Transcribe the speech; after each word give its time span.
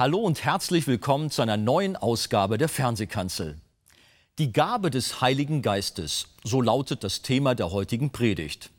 Hallo 0.00 0.20
und 0.20 0.46
herzlich 0.46 0.86
willkommen 0.86 1.30
zu 1.30 1.42
einer 1.42 1.58
neuen 1.58 1.94
Ausgabe 1.94 2.56
der 2.56 2.70
Fernsehkanzel. 2.70 3.58
Die 4.38 4.50
Gabe 4.50 4.90
des 4.90 5.20
Heiligen 5.20 5.60
Geistes, 5.60 6.28
so 6.42 6.62
lautet 6.62 7.04
das 7.04 7.20
Thema 7.20 7.54
der 7.54 7.70
heutigen 7.70 8.08
Predigt. 8.08 8.70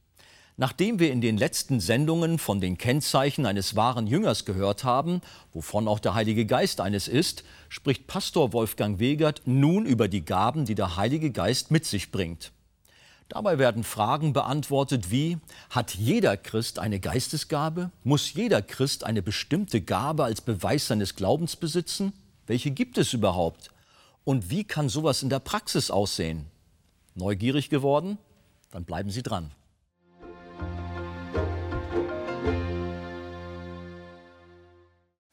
Nachdem 0.57 0.97
wir 0.97 1.11
in 1.11 1.21
den 1.21 1.37
letzten 1.37 1.79
Sendungen 1.79 2.39
von 2.39 2.59
den 2.59 2.79
Kennzeichen 2.79 3.45
eines 3.45 3.75
wahren 3.75 4.07
Jüngers 4.07 4.45
gehört 4.45 4.83
haben, 4.83 5.21
wovon 5.53 5.87
auch 5.87 5.99
der 5.99 6.15
Heilige 6.15 6.47
Geist 6.47 6.81
eines 6.81 7.07
ist, 7.07 7.43
spricht 7.69 8.07
Pastor 8.07 8.51
Wolfgang 8.51 8.97
Wegert 8.97 9.43
nun 9.45 9.85
über 9.85 10.07
die 10.07 10.25
Gaben, 10.25 10.65
die 10.65 10.73
der 10.73 10.97
Heilige 10.97 11.29
Geist 11.29 11.69
mit 11.69 11.85
sich 11.85 12.11
bringt. 12.11 12.51
Dabei 13.31 13.57
werden 13.59 13.85
Fragen 13.85 14.33
beantwortet 14.33 15.09
wie, 15.09 15.37
hat 15.69 15.95
jeder 15.95 16.35
Christ 16.35 16.79
eine 16.79 16.99
Geistesgabe? 16.99 17.89
Muss 18.03 18.33
jeder 18.33 18.61
Christ 18.61 19.05
eine 19.05 19.21
bestimmte 19.21 19.79
Gabe 19.79 20.25
als 20.25 20.41
Beweis 20.41 20.87
seines 20.87 21.15
Glaubens 21.15 21.55
besitzen? 21.55 22.11
Welche 22.45 22.71
gibt 22.71 22.97
es 22.97 23.13
überhaupt? 23.13 23.71
Und 24.25 24.49
wie 24.49 24.65
kann 24.65 24.89
sowas 24.89 25.23
in 25.23 25.29
der 25.29 25.39
Praxis 25.39 25.89
aussehen? 25.89 26.47
Neugierig 27.15 27.69
geworden? 27.69 28.17
Dann 28.69 28.83
bleiben 28.83 29.09
Sie 29.11 29.23
dran. 29.23 29.51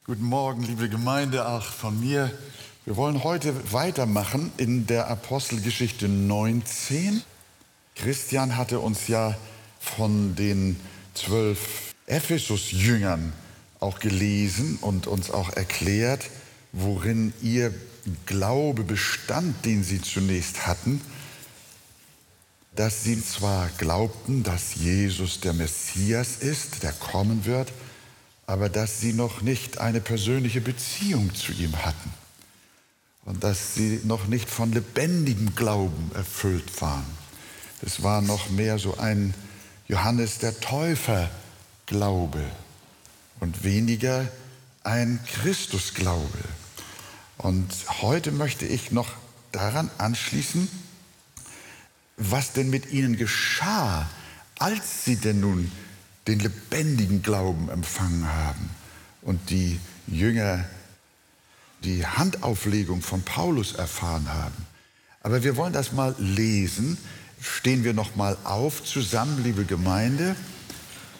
Guten 0.05 0.23
Morgen, 0.23 0.63
liebe 0.63 0.87
Gemeinde, 0.87 1.49
auch 1.49 1.63
von 1.63 1.99
mir. 1.99 2.31
Wir 2.85 2.95
wollen 2.95 3.25
heute 3.25 3.73
weitermachen 3.73 4.53
in 4.55 4.87
der 4.87 5.09
Apostelgeschichte 5.09 6.07
19. 6.07 7.23
Christian 8.01 8.55
hatte 8.55 8.79
uns 8.79 9.09
ja 9.09 9.37
von 9.79 10.35
den 10.35 10.79
zwölf 11.13 11.93
Ephesus-Jüngern 12.07 13.33
auch 13.81 13.99
gelesen 13.99 14.77
und 14.79 15.05
uns 15.05 15.31
auch 15.31 15.51
erklärt, 15.51 16.29
worin 16.71 17.33
ihr 17.41 17.73
Glaube 18.25 18.83
bestand, 18.83 19.65
den 19.65 19.83
sie 19.83 20.01
zunächst 20.01 20.65
hatten, 20.65 21.01
dass 22.73 23.03
sie 23.03 23.21
zwar 23.21 23.69
glaubten, 23.77 24.43
dass 24.43 24.75
Jesus 24.75 25.41
der 25.41 25.53
Messias 25.53 26.37
ist, 26.37 26.83
der 26.83 26.93
kommen 26.93 27.43
wird, 27.43 27.71
aber 28.47 28.69
dass 28.69 29.01
sie 29.01 29.11
noch 29.11 29.41
nicht 29.41 29.79
eine 29.79 29.99
persönliche 29.99 30.61
Beziehung 30.61 31.35
zu 31.35 31.51
ihm 31.51 31.75
hatten 31.83 32.13
und 33.25 33.43
dass 33.43 33.75
sie 33.75 33.99
noch 34.05 34.27
nicht 34.27 34.49
von 34.49 34.71
lebendigem 34.71 35.53
Glauben 35.53 36.11
erfüllt 36.15 36.81
waren. 36.81 37.05
Es 37.81 38.03
war 38.03 38.21
noch 38.21 38.49
mehr 38.49 38.77
so 38.77 38.97
ein 38.97 39.33
Johannes 39.87 40.39
der 40.39 40.59
Täufer 40.59 41.29
Glaube 41.85 42.43
und 43.39 43.63
weniger 43.63 44.27
ein 44.83 45.19
Christusglaube. 45.25 46.43
Und 47.37 47.73
heute 48.01 48.31
möchte 48.31 48.65
ich 48.65 48.91
noch 48.91 49.09
daran 49.51 49.89
anschließen, 49.97 50.67
was 52.17 52.51
denn 52.51 52.69
mit 52.69 52.91
ihnen 52.91 53.15
geschah, 53.15 54.09
als 54.59 55.05
sie 55.05 55.15
denn 55.15 55.39
nun 55.39 55.71
den 56.27 56.39
lebendigen 56.39 57.23
Glauben 57.23 57.69
empfangen 57.69 58.27
haben 58.27 58.69
und 59.21 59.49
die 59.49 59.79
Jünger 60.05 60.65
die 61.83 62.05
Handauflegung 62.05 63.01
von 63.01 63.23
Paulus 63.23 63.73
erfahren 63.73 64.27
haben. 64.27 64.65
Aber 65.21 65.43
wir 65.43 65.55
wollen 65.55 65.73
das 65.73 65.93
mal 65.93 66.13
lesen, 66.19 66.97
stehen 67.41 67.83
wir 67.83 67.93
noch 67.93 68.15
mal 68.15 68.37
auf 68.43 68.83
zusammen, 68.83 69.43
liebe 69.43 69.65
Gemeinde, 69.65 70.35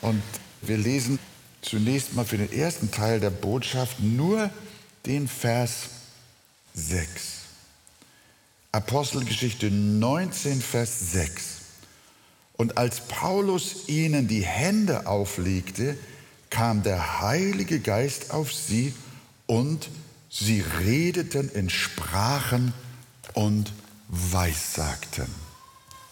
und 0.02 0.22
wir 0.62 0.78
lesen 0.78 1.20
zunächst 1.62 2.14
mal 2.14 2.26
für 2.26 2.38
den 2.38 2.52
ersten 2.52 2.92
Teil 2.92 3.20
der 3.20 3.30
Botschaft 3.30 4.00
nur 4.00 4.50
den 5.06 5.28
Vers 5.28 5.90
6. 6.74 7.40
Apostelgeschichte 8.72 9.72
19, 9.72 10.62
Vers 10.62 11.12
6. 11.12 11.44
Und 12.54 12.78
als 12.78 13.02
Paulus 13.02 13.88
ihnen 13.88 14.28
die 14.28 14.46
Hände 14.46 15.08
auflegte, 15.08 15.98
kam 16.50 16.84
der 16.84 17.22
Heilige 17.22 17.80
Geist 17.80 18.32
auf 18.32 18.54
sie 18.54 18.94
und 19.48 19.90
sie 20.30 20.64
redeten 20.80 21.50
in 21.50 21.70
Sprachen 21.70 22.74
und 23.34 23.72
weissagten. 24.10 25.49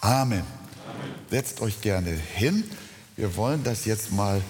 Amen. 0.01 0.39
Amen. 0.39 0.45
Setzt 1.29 1.61
euch 1.61 1.81
gerne 1.81 2.11
hin. 2.11 2.63
Wir 3.15 3.35
wollen 3.35 3.63
das 3.63 3.85
jetzt 3.85 4.11
mal 4.11 4.41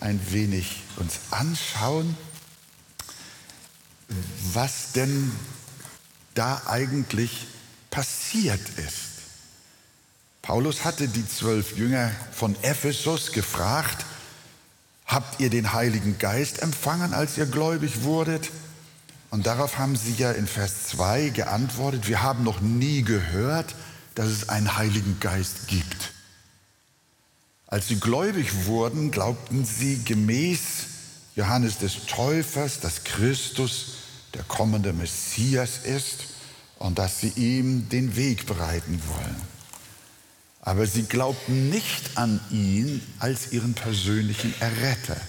ein 0.00 0.20
wenig 0.30 0.82
uns 0.96 1.18
anschauen, 1.30 2.16
was 4.52 4.92
denn 4.92 5.32
da 6.34 6.62
eigentlich 6.66 7.46
passiert 7.90 8.60
ist. 8.76 9.08
Paulus 10.42 10.84
hatte 10.84 11.08
die 11.08 11.26
zwölf 11.26 11.76
Jünger 11.76 12.10
von 12.32 12.56
Ephesus 12.62 13.32
gefragt, 13.32 14.06
habt 15.04 15.40
ihr 15.40 15.50
den 15.50 15.72
Heiligen 15.72 16.18
Geist 16.18 16.62
empfangen, 16.62 17.12
als 17.12 17.36
ihr 17.36 17.46
gläubig 17.46 18.02
wurdet? 18.02 18.50
Und 19.30 19.46
darauf 19.46 19.78
haben 19.78 19.96
sie 19.96 20.14
ja 20.14 20.32
in 20.32 20.46
Vers 20.46 20.88
2 20.88 21.30
geantwortet, 21.30 22.08
wir 22.08 22.22
haben 22.22 22.44
noch 22.44 22.60
nie 22.60 23.02
gehört, 23.02 23.74
dass 24.18 24.30
es 24.30 24.48
einen 24.48 24.76
Heiligen 24.76 25.20
Geist 25.20 25.68
gibt. 25.68 26.10
Als 27.68 27.86
sie 27.86 28.00
gläubig 28.00 28.66
wurden, 28.66 29.12
glaubten 29.12 29.64
sie 29.64 30.02
gemäß 30.02 30.58
Johannes 31.36 31.78
des 31.78 32.06
Täufers, 32.06 32.80
dass 32.80 33.04
Christus 33.04 33.92
der 34.34 34.42
kommende 34.42 34.92
Messias 34.92 35.84
ist 35.84 36.24
und 36.80 36.98
dass 36.98 37.20
sie 37.20 37.28
ihm 37.36 37.88
den 37.90 38.16
Weg 38.16 38.46
bereiten 38.46 39.00
wollen. 39.06 39.36
Aber 40.62 40.84
sie 40.88 41.04
glaubten 41.04 41.70
nicht 41.70 42.18
an 42.18 42.40
ihn 42.50 43.00
als 43.20 43.52
ihren 43.52 43.74
persönlichen 43.74 44.52
Erretter. 44.58 45.20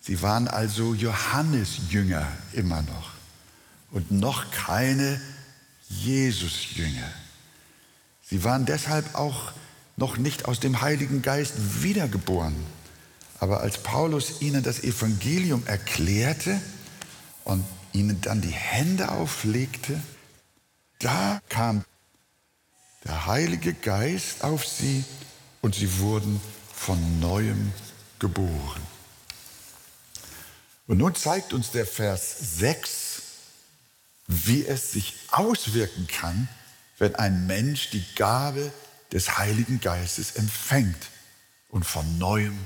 Sie 0.00 0.22
waren 0.22 0.46
also 0.46 0.94
Johannes-Jünger 0.94 2.28
immer 2.52 2.82
noch 2.82 3.10
und 3.90 4.12
noch 4.12 4.48
keine 4.52 5.20
Jesus-Jünger. 5.88 7.21
Sie 8.32 8.44
waren 8.44 8.64
deshalb 8.64 9.14
auch 9.14 9.52
noch 9.98 10.16
nicht 10.16 10.46
aus 10.46 10.58
dem 10.58 10.80
Heiligen 10.80 11.20
Geist 11.20 11.82
wiedergeboren. 11.82 12.56
Aber 13.40 13.60
als 13.60 13.76
Paulus 13.76 14.40
ihnen 14.40 14.62
das 14.62 14.82
Evangelium 14.82 15.66
erklärte 15.66 16.58
und 17.44 17.62
ihnen 17.92 18.22
dann 18.22 18.40
die 18.40 18.48
Hände 18.48 19.10
auflegte, 19.10 20.00
da 20.98 21.42
kam 21.50 21.84
der 23.04 23.26
Heilige 23.26 23.74
Geist 23.74 24.42
auf 24.42 24.66
sie 24.66 25.04
und 25.60 25.74
sie 25.74 25.98
wurden 25.98 26.40
von 26.74 27.20
neuem 27.20 27.70
geboren. 28.18 28.80
Und 30.86 30.96
nun 30.96 31.14
zeigt 31.14 31.52
uns 31.52 31.70
der 31.70 31.84
Vers 31.84 32.56
6, 32.56 33.22
wie 34.26 34.64
es 34.64 34.92
sich 34.92 35.16
auswirken 35.30 36.06
kann, 36.06 36.48
wenn 37.02 37.16
ein 37.16 37.48
Mensch 37.48 37.90
die 37.90 38.04
Gabe 38.14 38.72
des 39.10 39.36
Heiligen 39.36 39.80
Geistes 39.80 40.36
empfängt 40.36 41.08
und 41.68 41.84
von 41.84 42.16
neuem 42.16 42.56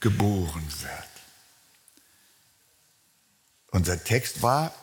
geboren 0.00 0.66
wird. 0.80 1.08
Unser 3.70 4.02
Text 4.02 4.42
war, 4.42 4.74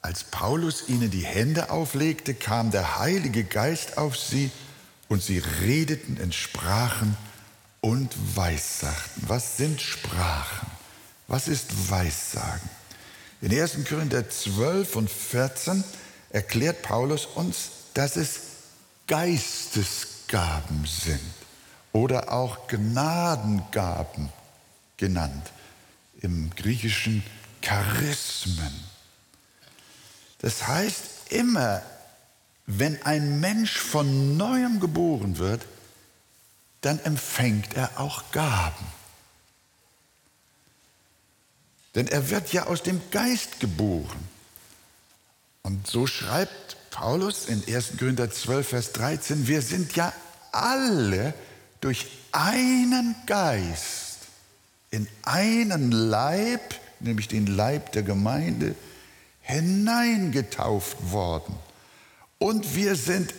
als 0.00 0.24
Paulus 0.24 0.88
ihnen 0.88 1.10
die 1.10 1.26
Hände 1.26 1.68
auflegte, 1.68 2.32
kam 2.32 2.70
der 2.70 2.98
Heilige 2.98 3.44
Geist 3.44 3.98
auf 3.98 4.16
sie 4.16 4.50
und 5.08 5.22
sie 5.22 5.40
redeten 5.60 6.16
in 6.16 6.32
Sprachen 6.32 7.18
und 7.82 8.16
Weissagten. 8.34 9.28
Was 9.28 9.58
sind 9.58 9.82
Sprachen? 9.82 10.70
Was 11.26 11.48
ist 11.48 11.90
Weissagen? 11.90 12.70
In 13.42 13.52
1. 13.52 13.84
Korinther 13.86 14.30
12 14.30 14.96
und 14.96 15.10
14 15.10 15.84
erklärt 16.30 16.80
Paulus 16.80 17.26
uns, 17.26 17.72
dass 17.98 18.14
es 18.14 18.38
Geistesgaben 19.08 20.86
sind 20.86 21.18
oder 21.90 22.32
auch 22.32 22.68
Gnadengaben 22.68 24.28
genannt, 24.96 25.50
im 26.20 26.48
griechischen 26.54 27.24
Charismen. 27.60 28.72
Das 30.38 30.68
heißt, 30.68 31.02
immer 31.30 31.82
wenn 32.66 33.02
ein 33.02 33.40
Mensch 33.40 33.76
von 33.76 34.36
neuem 34.36 34.78
geboren 34.78 35.38
wird, 35.38 35.66
dann 36.82 37.00
empfängt 37.00 37.74
er 37.74 37.98
auch 37.98 38.30
Gaben. 38.30 38.86
Denn 41.96 42.06
er 42.06 42.30
wird 42.30 42.52
ja 42.52 42.66
aus 42.66 42.84
dem 42.84 43.00
Geist 43.10 43.58
geboren. 43.58 44.37
Und 45.62 45.86
so 45.86 46.06
schreibt 46.06 46.76
Paulus 46.90 47.46
in 47.46 47.62
1. 47.66 47.98
Korinther 47.98 48.30
12, 48.30 48.68
Vers 48.68 48.92
13, 48.92 49.46
wir 49.48 49.62
sind 49.62 49.94
ja 49.96 50.12
alle 50.52 51.34
durch 51.80 52.06
einen 52.32 53.14
Geist 53.26 54.18
in 54.90 55.06
einen 55.24 55.92
Leib 55.92 56.74
nämlich 57.00 57.28
den 57.28 57.46
Leib 57.46 57.92
der 57.92 58.02
Gemeinde, 58.02 58.74
hineingetauft 59.40 61.10
worden. 61.10 61.54
Und 62.38 62.74
wir 62.74 62.96
sind 62.96 63.34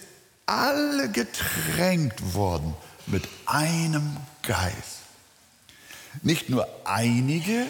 alle 0.45 1.10
getränkt 1.10 2.33
worden 2.33 2.74
mit 3.06 3.27
einem 3.45 4.18
Geist. 4.42 5.00
Nicht 6.22 6.50
nur 6.50 6.68
einige, 6.86 7.65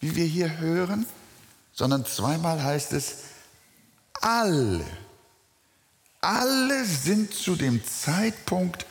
wie 0.00 0.16
wir 0.16 0.24
hier 0.24 0.58
hören, 0.58 1.06
sondern 1.74 2.06
zweimal 2.06 2.62
heißt 2.62 2.92
es 2.92 3.16
alle. 4.20 4.84
Alle 6.20 6.84
sind 6.84 7.32
zu 7.32 7.54
dem 7.54 7.82
Zeitpunkt, 7.84 8.86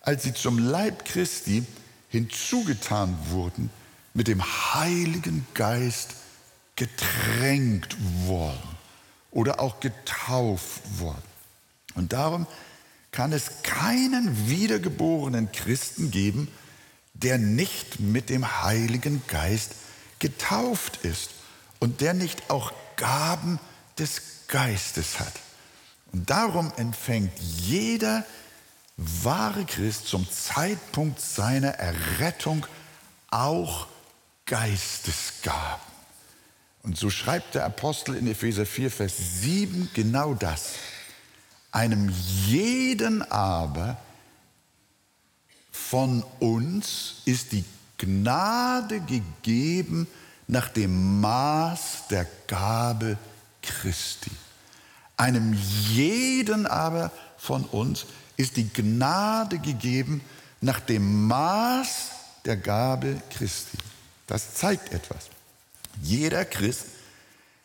als 0.00 0.22
sie 0.22 0.32
zum 0.32 0.58
Leib 0.58 1.04
Christi 1.04 1.64
hinzugetan 2.08 3.16
wurden, 3.28 3.70
mit 4.14 4.28
dem 4.28 4.42
Heiligen 4.42 5.46
Geist 5.54 6.14
getränkt 6.76 7.96
worden 8.26 8.76
oder 9.30 9.60
auch 9.60 9.80
getauft 9.80 10.80
worden. 10.98 11.22
Und 11.94 12.12
darum 12.12 12.46
kann 13.12 13.32
es 13.32 13.62
keinen 13.62 14.48
wiedergeborenen 14.48 15.52
Christen 15.52 16.10
geben, 16.10 16.48
der 17.14 17.38
nicht 17.38 18.00
mit 18.00 18.30
dem 18.30 18.62
Heiligen 18.62 19.22
Geist 19.26 19.72
getauft 20.18 21.04
ist 21.04 21.30
und 21.80 22.00
der 22.00 22.14
nicht 22.14 22.50
auch 22.50 22.72
Gaben 22.96 23.58
des 24.00 24.22
Geistes 24.48 25.20
hat. 25.20 25.32
Und 26.12 26.28
darum 26.28 26.72
empfängt 26.76 27.38
jeder 27.38 28.24
wahre 28.96 29.64
Christ 29.64 30.08
zum 30.08 30.28
Zeitpunkt 30.30 31.20
seiner 31.20 31.70
Errettung 31.70 32.66
auch 33.30 33.86
Geistesgaben. 34.46 35.90
Und 36.82 36.96
so 36.98 37.10
schreibt 37.10 37.54
der 37.54 37.64
Apostel 37.66 38.16
in 38.16 38.26
Epheser 38.26 38.66
4, 38.66 38.90
Vers 38.90 39.14
7 39.42 39.90
genau 39.94 40.34
das. 40.34 40.72
Einem 41.72 42.12
jeden 42.46 43.22
aber 43.30 43.96
von 45.70 46.24
uns 46.40 47.22
ist 47.26 47.52
die 47.52 47.64
Gnade 47.98 49.00
gegeben 49.00 50.08
nach 50.46 50.68
dem 50.68 51.20
Maß 51.20 52.08
der 52.10 52.26
Gabe 52.46 53.18
Christi. 53.80 54.30
Einem 55.16 55.52
jeden 55.88 56.66
aber 56.66 57.10
von 57.36 57.64
uns 57.64 58.06
ist 58.36 58.56
die 58.56 58.68
Gnade 58.68 59.58
gegeben 59.58 60.22
nach 60.60 60.80
dem 60.80 61.26
Maß 61.26 62.10
der 62.44 62.56
Gabe 62.56 63.20
Christi. 63.30 63.78
Das 64.26 64.54
zeigt 64.54 64.92
etwas. 64.92 65.28
Jeder 66.02 66.44
Christ 66.44 66.86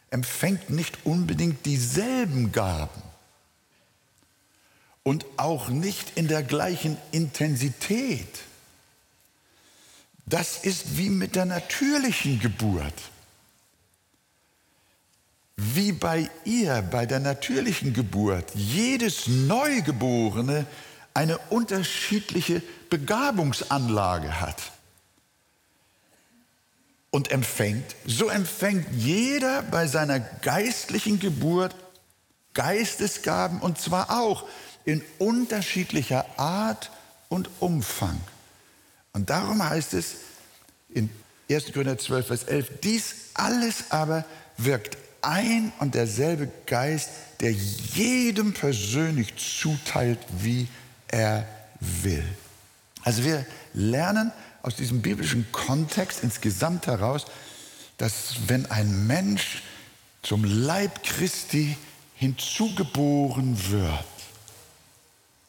empfängt 0.10 0.70
nicht 0.70 1.06
unbedingt 1.06 1.66
dieselben 1.66 2.52
Gaben 2.52 3.02
und 5.04 5.26
auch 5.38 5.70
nicht 5.70 6.18
in 6.18 6.28
der 6.28 6.44
gleichen 6.44 6.98
Intensität. 7.12 8.40
Das 10.26 10.58
ist 10.64 10.98
wie 10.98 11.10
mit 11.10 11.36
der 11.36 11.46
natürlichen 11.46 12.40
Geburt. 12.40 12.94
Wie 15.58 15.94
bei 15.94 16.30
ihr, 16.44 16.82
bei 16.82 17.06
der 17.06 17.20
natürlichen 17.20 17.94
Geburt, 17.94 18.52
jedes 18.54 19.28
Neugeborene 19.28 20.66
eine 21.14 21.38
unterschiedliche 21.50 22.62
Begabungsanlage 22.90 24.42
hat 24.42 24.72
und 27.10 27.32
empfängt, 27.32 27.96
so 28.06 28.28
empfängt 28.28 28.86
jeder 28.92 29.62
bei 29.64 29.88
seiner 29.88 30.20
geistlichen 30.20 31.20
Geburt 31.20 31.74
Geistesgaben 32.54 33.62
und 33.62 33.80
zwar 33.80 34.20
auch 34.20 34.46
in 34.86 35.04
unterschiedlicher 35.20 36.26
Art 36.38 36.90
und 37.30 37.50
Umfang. 37.60 38.20
Und 39.14 39.30
darum 39.30 39.68
heißt 39.68 39.94
es 39.94 40.16
in 40.90 41.10
1. 41.50 41.74
Korinther 41.74 41.98
12, 41.98 42.28
Vers 42.28 42.44
11, 42.44 42.72
dies 42.82 43.16
alles 43.34 43.92
aber 43.92 44.26
wirkt 44.58 44.98
ein 45.26 45.72
und 45.80 45.96
derselbe 45.96 46.50
Geist, 46.66 47.10
der 47.42 47.52
jedem 47.52 48.54
persönlich 48.54 49.34
zuteilt, 49.36 50.20
wie 50.40 50.68
er 51.08 51.48
will. 51.80 52.24
Also 53.04 53.24
wir 53.24 53.46
lernen 53.74 54.32
aus 54.62 54.76
diesem 54.76 55.02
biblischen 55.02 55.52
Kontext 55.52 56.24
insgesamt 56.24 56.88
heraus, 56.88 57.26
dass 57.98 58.36
wenn 58.48 58.66
ein 58.68 59.08
Mensch 59.08 59.62
zum 60.22 60.44
Leib 60.44 61.04
Christi 61.04 61.78
hinzugeboren 62.16 63.58
wird, 63.70 64.06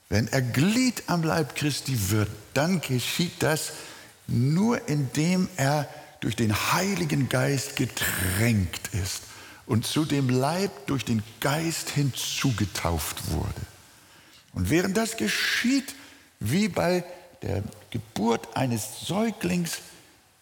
wenn 0.08 0.29
er 0.29 0.43
Glied 0.43 1.02
am 1.06 1.22
Leib 1.22 1.56
Christi 1.56 2.11
wird, 2.11 2.29
dann 2.55 2.81
geschieht 2.81 3.43
das 3.43 3.72
nur 4.29 4.88
indem 4.88 5.49
er 5.56 5.88
durch 6.20 6.37
den 6.37 6.72
Heiligen 6.72 7.29
Geist 7.29 7.76
getränkt 7.76 8.88
ist 8.88 9.25
und 9.66 9.86
zu 9.86 10.04
dem 10.04 10.28
Leib 10.28 10.86
durch 10.86 11.04
den 11.04 11.22
Geist 11.40 11.90
hinzugetauft 11.90 13.30
wurde. 13.30 13.60
Und 14.52 14.70
während 14.70 14.96
das 14.96 15.16
geschieht, 15.16 15.94
wie 16.40 16.68
bei 16.68 17.04
der 17.42 17.62
Geburt 17.90 18.56
eines 18.56 19.00
Säuglings 19.00 19.78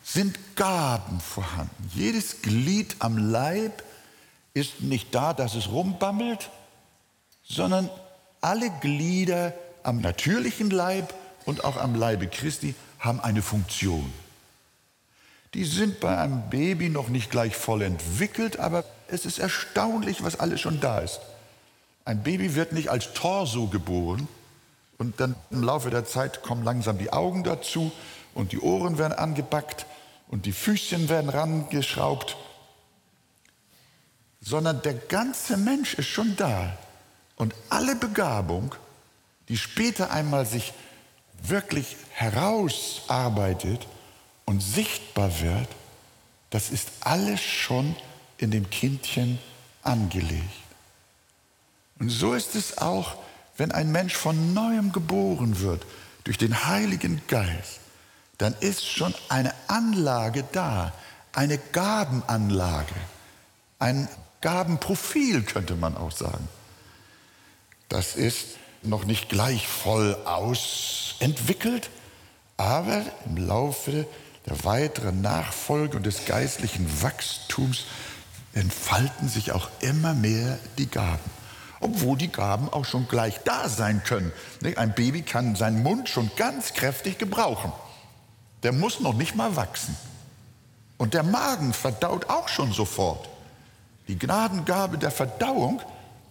sind 0.03 0.39
Gaben 0.57 1.21
vorhanden. 1.21 1.91
Jedes 1.95 2.43
Glied 2.43 2.97
am 2.99 3.17
Leib 3.17 3.83
ist 4.53 4.83
nicht 4.83 5.15
da, 5.15 5.33
dass 5.33 5.55
es 5.55 5.69
rumbammelt, 5.71 6.51
sondern 7.43 7.91
alle 8.41 8.71
Glieder 8.81 9.55
am 9.83 10.01
natürlichen 10.01 10.71
Leib 10.71 11.15
und 11.47 11.65
auch 11.65 11.77
am 11.77 11.95
Leibe 11.95 12.29
Christi 12.29 12.75
haben 12.99 13.21
eine 13.21 13.43
Funktion. 13.43 14.13
Die 15.55 15.65
sind 15.65 16.01
bei 16.01 16.17
einem 16.19 16.49
Baby 16.51 16.89
noch 16.89 17.09
nicht 17.09 17.31
gleich 17.31 17.57
voll 17.57 17.83
entwickelt, 17.83 18.59
aber 18.59 18.85
es 19.09 19.27
ist 19.27 19.39
erstaunlich, 19.39 20.23
was 20.23 20.39
alles 20.39 20.61
schon 20.61 20.81
da 20.81 20.99
ist. 21.01 21.21
Ein 22.05 22.23
Baby 22.23 22.55
wird 22.55 22.73
nicht 22.73 22.91
als 22.91 23.13
Torso 23.15 23.67
geboren, 23.69 24.29
und 24.99 25.21
dann 25.21 25.35
im 25.51 25.63
Laufe 25.63 25.91
der 25.91 26.05
Zeit 26.05 26.43
kommen 26.43 26.65
langsam 26.65 26.99
die 26.99 27.13
Augen 27.13 27.45
dazu 27.45 27.93
und 28.35 28.53
die 28.53 28.61
Ohren 28.61 28.99
werden 28.99 29.13
angebackt 29.13 29.87
und 30.29 30.47
die 30.47 30.53
Füßchen 30.53 31.09
werden 31.09 31.29
rangeschraubt. 31.31 32.37
Sondern 34.41 34.83
der 34.83 34.95
ganze 34.95 35.57
Mensch 35.57 35.95
ist 35.95 36.09
schon 36.09 36.37
da. 36.37 36.77
Und 37.37 37.55
alle 37.71 37.97
Begabung, 37.97 38.75
die 39.49 39.57
später 39.57 40.11
einmal 40.11 40.47
sich 40.47 40.73
wirklich 41.43 41.97
herausarbeitet 42.11 43.87
und 44.45 44.63
sichtbar 44.63 45.41
wird, 45.41 45.69
das 46.51 46.71
ist 46.71 46.91
alles 47.01 47.41
schon 47.41 47.97
in 48.45 48.51
dem 48.51 48.71
Kindchen 48.71 49.39
angelegt. 49.83 50.45
Und 51.99 52.11
so 52.11 52.35
ist 52.35 52.55
es 52.55 52.79
auch 52.79 53.17
wenn 53.57 53.73
ein 53.73 53.93
Mensch 53.93 54.15
von 54.15 54.53
neuem 54.53 54.93
geboren 54.93 55.61
wird 55.61 55.85
durch 56.25 56.39
den 56.39 56.67
Heiligen 56.67 57.23
Geist, 57.29 57.81
dann 58.39 58.55
ist 58.61 58.87
schon 58.87 59.15
eine 59.29 59.55
Anlage 59.69 60.45
da, 60.53 60.93
eine 61.33 61.59
Gabenanlage, 61.59 62.95
ein 63.79 64.09
Gabenprofil 64.41 65.43
könnte 65.43 65.77
man 65.77 65.97
auch 65.97 66.13
sagen. 66.13 66.49
Das 67.89 68.17
ist 68.17 68.57
noch 68.83 69.05
nicht 69.05 69.29
gleich 69.29 69.67
voll 69.69 70.17
ausentwickelt, 70.25 71.91
aber 72.57 73.05
im 73.27 73.37
Laufe 73.37 74.07
der 74.47 74.65
weiteren 74.65 75.23
Nachfolge 75.23 75.97
und 75.97 76.05
des 76.05 76.27
geistlichen 76.27 77.03
Wachstums 77.03 77.85
entfalten 78.55 79.29
sich 79.29 79.53
auch 79.53 79.69
immer 79.81 80.15
mehr 80.15 80.59
die 80.79 80.87
Gaben 80.87 81.31
obwohl 81.85 82.17
die 82.17 82.33
Gaben 82.33 82.71
auch 82.71 82.87
schon 82.87 83.07
gleich 83.09 83.41
da 83.45 83.69
sein 83.69 84.03
können. 84.05 84.33
Ein 84.77 84.95
Baby 84.95 85.21
kann 85.21 85.55
seinen 85.55 85.83
Mund 85.83 86.09
schon 86.09 86.31
ganz 86.35 86.73
kräftig 86.73 87.19
gebrauchen. 87.19 87.73
Der 88.63 88.73
muss 88.73 89.01
noch 89.01 89.13
nicht 89.13 89.37
mal 89.37 89.55
wachsen. 89.55 89.95
Und 90.97 91.13
der 91.13 91.23
Magen 91.23 91.75
verdaut 91.75 92.31
auch 92.31 92.49
schon 92.49 92.73
sofort. 92.73 93.29
Die 94.09 94.19
Gnadengabe 94.19 94.97
der 94.97 95.11
Verdauung 95.11 95.83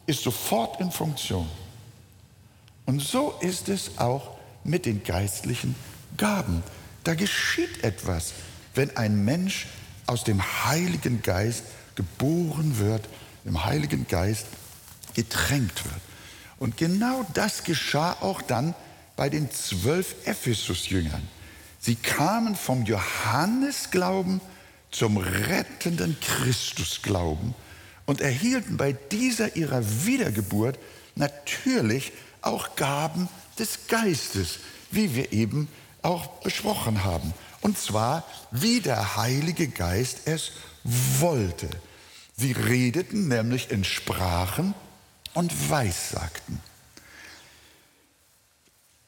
ist 0.08 0.24
sofort 0.24 0.82
in 0.82 0.92
Funktion. 0.92 1.48
Und 2.88 3.00
so 3.00 3.36
ist 3.40 3.70
es 3.70 4.00
auch 4.00 4.36
mit 4.64 4.88
den 4.88 5.04
geistlichen 5.04 5.76
Gaben. 6.18 6.64
Da 7.04 7.14
geschieht 7.14 7.84
etwas, 7.84 8.34
wenn 8.74 8.98
ein 8.98 9.24
Mensch 9.24 9.68
aus 10.08 10.24
dem 10.24 10.42
Heiligen 10.66 11.22
Geist 11.22 11.64
geboren 11.96 12.78
wird, 12.78 13.08
im 13.46 13.64
Heiligen 13.66 14.08
Geist 14.08 14.48
getränkt 15.14 15.86
wird. 15.86 16.02
Und 16.60 16.78
genau 16.78 17.26
das 17.34 17.64
geschah 17.64 18.18
auch 18.22 18.42
dann 18.42 18.74
bei 19.16 19.30
den 19.30 19.52
zwölf 19.52 20.16
Ephesus-Jüngern. 20.26 21.28
Sie 21.80 21.96
kamen 21.96 22.56
vom 22.56 22.86
Johannesglauben 22.86 24.40
zum 24.92 25.18
rettenden 25.18 26.18
Christus 26.22 27.02
glauben 27.02 27.54
und 28.06 28.22
erhielten 28.22 28.78
bei 28.78 28.94
dieser 28.94 29.56
ihrer 29.56 29.84
Wiedergeburt 30.06 30.80
natürlich 31.16 32.14
auch 32.42 32.76
Gaben 32.76 33.28
des 33.60 33.88
Geistes, 33.88 34.60
wie 34.92 35.16
wir 35.16 35.32
eben 35.34 35.68
auch 36.02 36.28
besprochen 36.42 37.04
haben. 37.04 37.34
Und 37.62 37.78
zwar, 37.78 38.26
wie 38.52 38.82
der 38.82 39.16
Heilige 39.18 39.68
Geist 39.68 40.22
es 40.26 40.52
wollte. 40.84 41.70
Sie 42.36 42.52
redeten 42.52 43.28
nämlich 43.28 43.72
in 43.72 43.84
Sprachen 43.84 44.74
und 45.34 45.70
weissagten. 45.70 46.60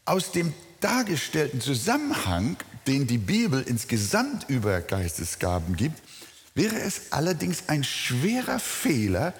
Aus 0.05 0.31
dem 0.31 0.53
dargestellten 0.79 1.61
Zusammenhang, 1.61 2.57
den 2.85 3.07
die 3.07 3.17
Bibel 3.17 3.61
insgesamt 3.61 4.47
über 4.49 4.81
Geistesgaben 4.81 5.75
gibt, 5.75 6.01
wäre 6.53 6.79
es 6.79 7.11
allerdings 7.11 7.63
ein 7.67 7.83
schwerer 7.83 8.59
Fehler, 8.59 9.33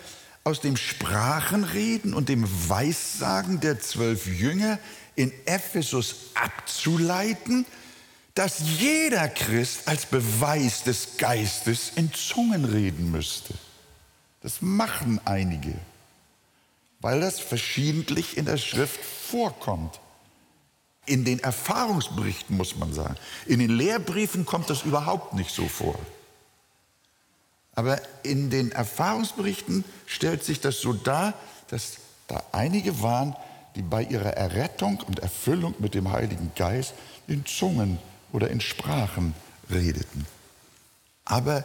aus 0.43 0.61
dem 0.61 0.77
Sprachenreden 0.77 2.13
und 2.13 2.29
dem 2.29 2.47
Weissagen 2.69 3.59
der 3.61 3.79
zwölf 3.79 4.27
Jünger 4.27 4.77
in 5.15 5.31
Ephesus 5.45 6.31
abzuleiten, 6.35 7.65
dass 8.35 8.59
jeder 8.59 9.29
Christ 9.29 9.87
als 9.87 10.05
Beweis 10.05 10.83
des 10.83 11.17
Geistes 11.17 11.93
in 11.95 12.13
Zungen 12.13 12.65
reden 12.65 13.09
müsste. 13.09 13.53
Das 14.41 14.61
machen 14.61 15.21
einige, 15.23 15.73
weil 16.99 17.21
das 17.21 17.39
verschiedentlich 17.39 18.37
in 18.37 18.45
der 18.45 18.57
Schrift 18.57 18.99
vorkommt. 19.03 20.01
In 21.05 21.23
den 21.23 21.39
Erfahrungsberichten 21.39 22.57
muss 22.57 22.75
man 22.75 22.93
sagen. 22.93 23.15
In 23.45 23.59
den 23.59 23.69
Lehrbriefen 23.69 24.45
kommt 24.45 24.69
das 24.69 24.83
überhaupt 24.83 25.33
nicht 25.33 25.51
so 25.51 25.67
vor. 25.67 25.97
Aber 27.73 28.01
in 28.23 28.49
den 28.49 28.71
Erfahrungsberichten 28.71 29.85
stellt 30.07 30.43
sich 30.43 30.59
das 30.59 30.81
so 30.81 30.93
dar, 30.93 31.33
dass 31.69 31.97
da 32.27 32.43
einige 32.51 33.01
waren, 33.01 33.35
die 33.75 33.81
bei 33.81 34.03
ihrer 34.03 34.31
Errettung 34.31 34.99
und 35.07 35.19
Erfüllung 35.19 35.75
mit 35.79 35.93
dem 35.93 36.11
Heiligen 36.11 36.51
Geist 36.55 36.93
in 37.27 37.45
Zungen 37.45 37.99
oder 38.35 38.49
in 38.49 38.59
Sprachen 38.59 39.33
redeten. 39.69 40.27
Aber 41.23 41.63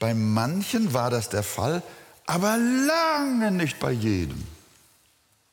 bei 0.00 0.12
manchen 0.12 0.92
war 0.92 1.08
das 1.08 1.28
der 1.28 1.44
Fall, 1.44 1.82
aber 2.26 2.58
lange 2.58 3.52
nicht 3.52 3.78
bei 3.78 3.92
jedem. 3.92 4.44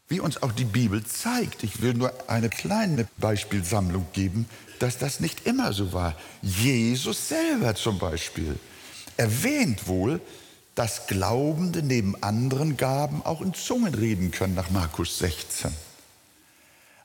Wie 0.08 0.20
uns 0.20 0.42
auch 0.42 0.52
die 0.52 0.66
Bibel 0.66 1.06
zeigt. 1.06 1.64
Ich 1.64 1.82
will 1.82 1.94
nur 1.94 2.12
eine 2.28 2.50
kleine 2.50 3.08
Beispielsammlung 3.18 4.08
geben, 4.14 4.50
dass 4.80 4.98
das 4.98 5.20
nicht 5.20 5.46
immer 5.46 5.72
so 5.74 5.94
war. 5.94 6.18
Jesus 6.42 7.30
selber 7.30 7.76
zum 7.76 8.00
Beispiel 8.00 8.58
erwähnt 9.16 9.88
wohl, 9.88 10.20
dass 10.74 11.06
Glaubende 11.08 11.84
neben 11.84 12.22
anderen 12.24 12.78
Gaben 12.78 13.24
auch 13.24 13.42
in 13.42 13.54
Zungen 13.54 13.94
reden 13.94 14.32
können, 14.32 14.56
nach 14.56 14.72
Markus 14.72 15.20
16. 15.20 15.72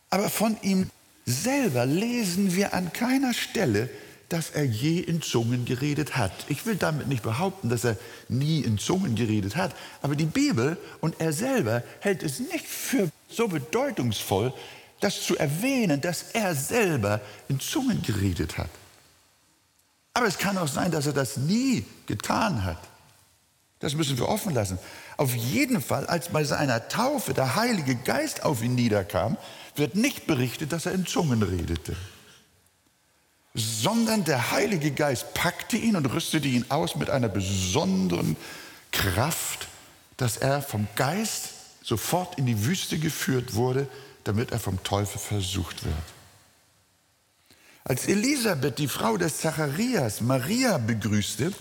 Aber 0.09 0.31
von 0.31 0.57
ihm 0.63 0.91
selber 1.27 1.85
lesen 1.85 2.55
wir 2.55 2.73
an 2.73 2.93
keiner 2.93 3.35
Stelle, 3.35 3.91
dass 4.29 4.51
er 4.51 4.65
je 4.65 5.01
in 5.01 5.23
Zungen 5.23 5.65
geredet 5.65 6.17
hat. 6.17 6.33
Ich 6.49 6.67
will 6.67 6.77
damit 6.77 7.09
nicht 7.09 7.23
behaupten, 7.23 7.69
dass 7.69 7.85
er 7.85 7.97
nie 8.29 8.61
in 8.61 8.79
Zungen 8.79 9.15
geredet 9.15 9.57
hat, 9.57 9.75
aber 10.03 10.17
die 10.17 10.25
Bibel 10.25 10.79
und 11.01 11.21
er 11.21 11.33
selber 11.33 11.83
hält 12.01 12.23
es 12.23 12.41
nicht 12.41 12.67
für 12.67 13.09
so 13.29 13.49
bedeutungsvoll, 13.49 14.53
das 15.01 15.23
zu 15.23 15.37
erwähnen, 15.37 16.01
dass 16.01 16.23
er 16.33 16.55
selber 16.55 17.21
in 17.49 17.61
Zungen 17.61 18.03
geredet 18.03 18.57
hat. 18.57 18.71
Aber 20.15 20.27
es 20.27 20.39
kann 20.39 20.57
auch 20.59 20.69
sein, 20.69 20.91
dass 20.91 21.07
er 21.07 21.13
das 21.13 21.37
nie 21.37 21.85
getan 22.07 22.65
hat. 22.65 22.79
Das 23.81 23.95
müssen 23.95 24.17
wir 24.19 24.29
offen 24.29 24.55
lassen. 24.55 24.79
Auf 25.19 25.35
jeden 25.35 25.83
Fall, 25.83 26.07
als 26.07 26.31
bei 26.31 26.45
seiner 26.45 26.89
Taufe 26.89 27.35
der 27.35 27.57
Heilige 27.57 27.95
Geist 27.95 28.43
auf 28.43 28.63
ihn 28.63 28.75
niederkam, 28.75 29.37
wird 29.79 29.95
nicht 29.95 30.27
berichtet, 30.27 30.73
dass 30.73 30.87
er 30.87 30.93
in 30.93 31.07
Zungen 31.07 31.43
redete 31.43 31.97
sondern 33.57 34.25
der 34.25 34.51
Heilige 34.51 34.91
Geist 34.91 35.35
packte 35.35 35.77
ihn 35.77 35.97
und 35.97 36.07
rüstete 36.07 36.47
ihn 36.47 36.67
aus 36.69 36.95
mit 36.95 37.09
einer 37.11 37.29
besonderen 37.29 38.37
Kraft, 38.93 39.69
dass 40.17 40.37
er 40.37 40.63
vom 40.63 40.87
Geist 40.95 41.51
sofort 41.83 42.39
in 42.39 42.47
die 42.47 42.65
Wüste 42.65 42.99
geführt 42.99 43.55
wurde, 43.55 43.89
damit 44.25 44.53
er 44.53 44.61
vom 44.61 44.83
Teufel 44.83 45.19
versucht 45.19 45.85
wird. 45.85 45.95
Als 47.85 48.09
Elisabeth, 48.09 48.79
die 48.79 48.89
Frau 48.89 49.17
des 49.17 49.39
Zacharias, 49.39 50.21
Maria 50.21 50.79
begrüßte, 50.79 51.53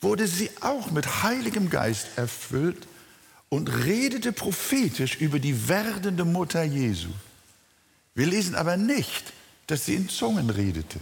wurde 0.00 0.26
sie 0.26 0.50
auch 0.60 0.90
mit 0.92 1.22
Heiligem 1.22 1.68
Geist 1.68 2.06
erfüllt 2.16 2.86
und 3.50 3.68
redete 3.84 4.32
prophetisch 4.32 5.16
über 5.16 5.38
die 5.38 5.68
werdende 5.68 6.24
Mutter 6.24 6.62
Jesu. 6.62 7.10
Wir 8.14 8.26
lesen 8.26 8.54
aber 8.54 8.76
nicht, 8.78 9.32
dass 9.66 9.84
sie 9.84 9.96
in 9.96 10.08
Zungen 10.08 10.48
redete. 10.48 10.98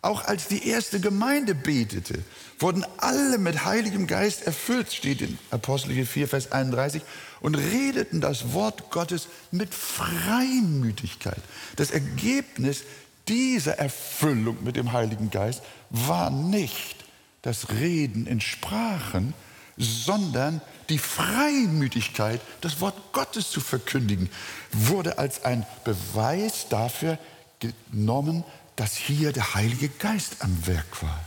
Auch 0.00 0.24
als 0.24 0.46
die 0.46 0.68
erste 0.68 1.00
Gemeinde 1.00 1.56
betete, 1.56 2.22
wurden 2.60 2.86
alle 2.98 3.36
mit 3.36 3.64
Heiligem 3.64 4.06
Geist 4.06 4.42
erfüllt, 4.42 4.92
steht 4.92 5.22
in 5.22 5.38
Apostel 5.50 6.06
4, 6.06 6.28
Vers 6.28 6.52
31, 6.52 7.02
und 7.40 7.56
redeten 7.56 8.20
das 8.20 8.52
Wort 8.52 8.90
Gottes 8.90 9.26
mit 9.50 9.74
Freimütigkeit. 9.74 11.42
Das 11.74 11.90
Ergebnis 11.90 12.84
dieser 13.26 13.78
Erfüllung 13.78 14.62
mit 14.62 14.76
dem 14.76 14.92
Heiligen 14.92 15.30
Geist 15.30 15.62
war 15.90 16.30
nicht 16.30 17.04
das 17.42 17.70
Reden 17.70 18.26
in 18.26 18.40
Sprachen, 18.40 19.34
sondern 19.78 20.60
die 20.88 20.98
Freimütigkeit, 20.98 22.40
das 22.60 22.80
Wort 22.80 23.12
Gottes 23.12 23.50
zu 23.50 23.60
verkündigen, 23.60 24.30
wurde 24.72 25.18
als 25.18 25.44
ein 25.44 25.66
Beweis 25.84 26.66
dafür 26.68 27.18
genommen, 27.60 28.44
dass 28.76 28.96
hier 28.96 29.32
der 29.32 29.54
Heilige 29.54 29.88
Geist 29.88 30.36
am 30.40 30.66
Werk 30.66 31.02
war. 31.02 31.24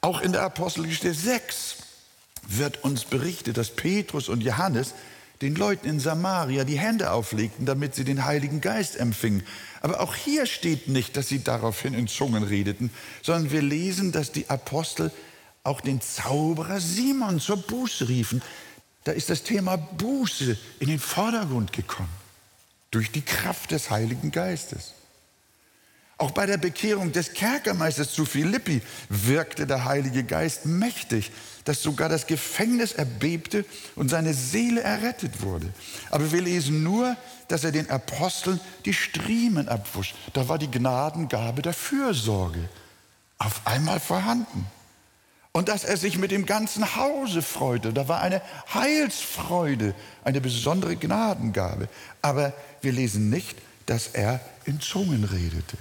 Auch 0.00 0.20
in 0.20 0.32
der 0.32 0.42
Apostelgeschichte 0.42 1.14
6 1.14 1.76
wird 2.48 2.84
uns 2.84 3.04
berichtet, 3.04 3.56
dass 3.56 3.70
Petrus 3.70 4.28
und 4.28 4.42
Johannes 4.42 4.94
den 5.42 5.54
Leuten 5.54 5.88
in 5.88 6.00
Samaria 6.00 6.64
die 6.64 6.78
Hände 6.78 7.10
auflegten, 7.10 7.66
damit 7.66 7.94
sie 7.94 8.04
den 8.04 8.24
Heiligen 8.24 8.60
Geist 8.60 8.96
empfingen. 8.96 9.42
Aber 9.82 10.00
auch 10.00 10.14
hier 10.14 10.46
steht 10.46 10.88
nicht, 10.88 11.16
dass 11.16 11.28
sie 11.28 11.42
daraufhin 11.42 11.92
in 11.92 12.08
Zungen 12.08 12.42
redeten, 12.42 12.90
sondern 13.22 13.50
wir 13.50 13.62
lesen, 13.62 14.12
dass 14.12 14.32
die 14.32 14.48
Apostel 14.48 15.10
auch 15.66 15.80
den 15.80 16.00
Zauberer 16.00 16.80
Simon 16.80 17.40
zur 17.40 17.58
Buße 17.58 18.08
riefen. 18.08 18.42
Da 19.04 19.12
ist 19.12 19.30
das 19.30 19.42
Thema 19.42 19.76
Buße 19.76 20.56
in 20.80 20.88
den 20.88 20.98
Vordergrund 20.98 21.72
gekommen. 21.72 22.08
Durch 22.90 23.10
die 23.10 23.22
Kraft 23.22 23.72
des 23.72 23.90
Heiligen 23.90 24.30
Geistes. 24.30 24.92
Auch 26.18 26.30
bei 26.30 26.46
der 26.46 26.56
Bekehrung 26.56 27.12
des 27.12 27.34
Kerkermeisters 27.34 28.12
zu 28.12 28.24
Philippi 28.24 28.80
wirkte 29.10 29.66
der 29.66 29.84
Heilige 29.84 30.24
Geist 30.24 30.64
mächtig, 30.64 31.30
dass 31.64 31.82
sogar 31.82 32.08
das 32.08 32.26
Gefängnis 32.26 32.92
erbebte 32.92 33.66
und 33.96 34.08
seine 34.08 34.32
Seele 34.32 34.80
errettet 34.80 35.42
wurde. 35.42 35.70
Aber 36.10 36.32
wir 36.32 36.40
lesen 36.40 36.82
nur, 36.82 37.16
dass 37.48 37.64
er 37.64 37.72
den 37.72 37.90
Aposteln 37.90 38.60
die 38.86 38.94
Striemen 38.94 39.68
abwusch. 39.68 40.14
Da 40.32 40.48
war 40.48 40.58
die 40.58 40.70
Gnadengabe 40.70 41.60
der 41.60 41.74
Fürsorge 41.74 42.66
auf 43.38 43.60
einmal 43.66 44.00
vorhanden 44.00 44.66
und 45.56 45.70
dass 45.70 45.84
er 45.84 45.96
sich 45.96 46.18
mit 46.18 46.32
dem 46.32 46.44
ganzen 46.44 46.96
Hause 46.96 47.40
freute. 47.40 47.94
Da 47.94 48.08
war 48.08 48.20
eine 48.20 48.42
Heilsfreude, 48.74 49.94
eine 50.22 50.42
besondere 50.42 50.96
Gnadengabe. 50.96 51.88
Aber 52.20 52.52
wir 52.82 52.92
lesen 52.92 53.30
nicht, 53.30 53.56
dass 53.86 54.08
er 54.08 54.38
in 54.66 54.82
Zungen 54.82 55.24
redete. 55.24 55.78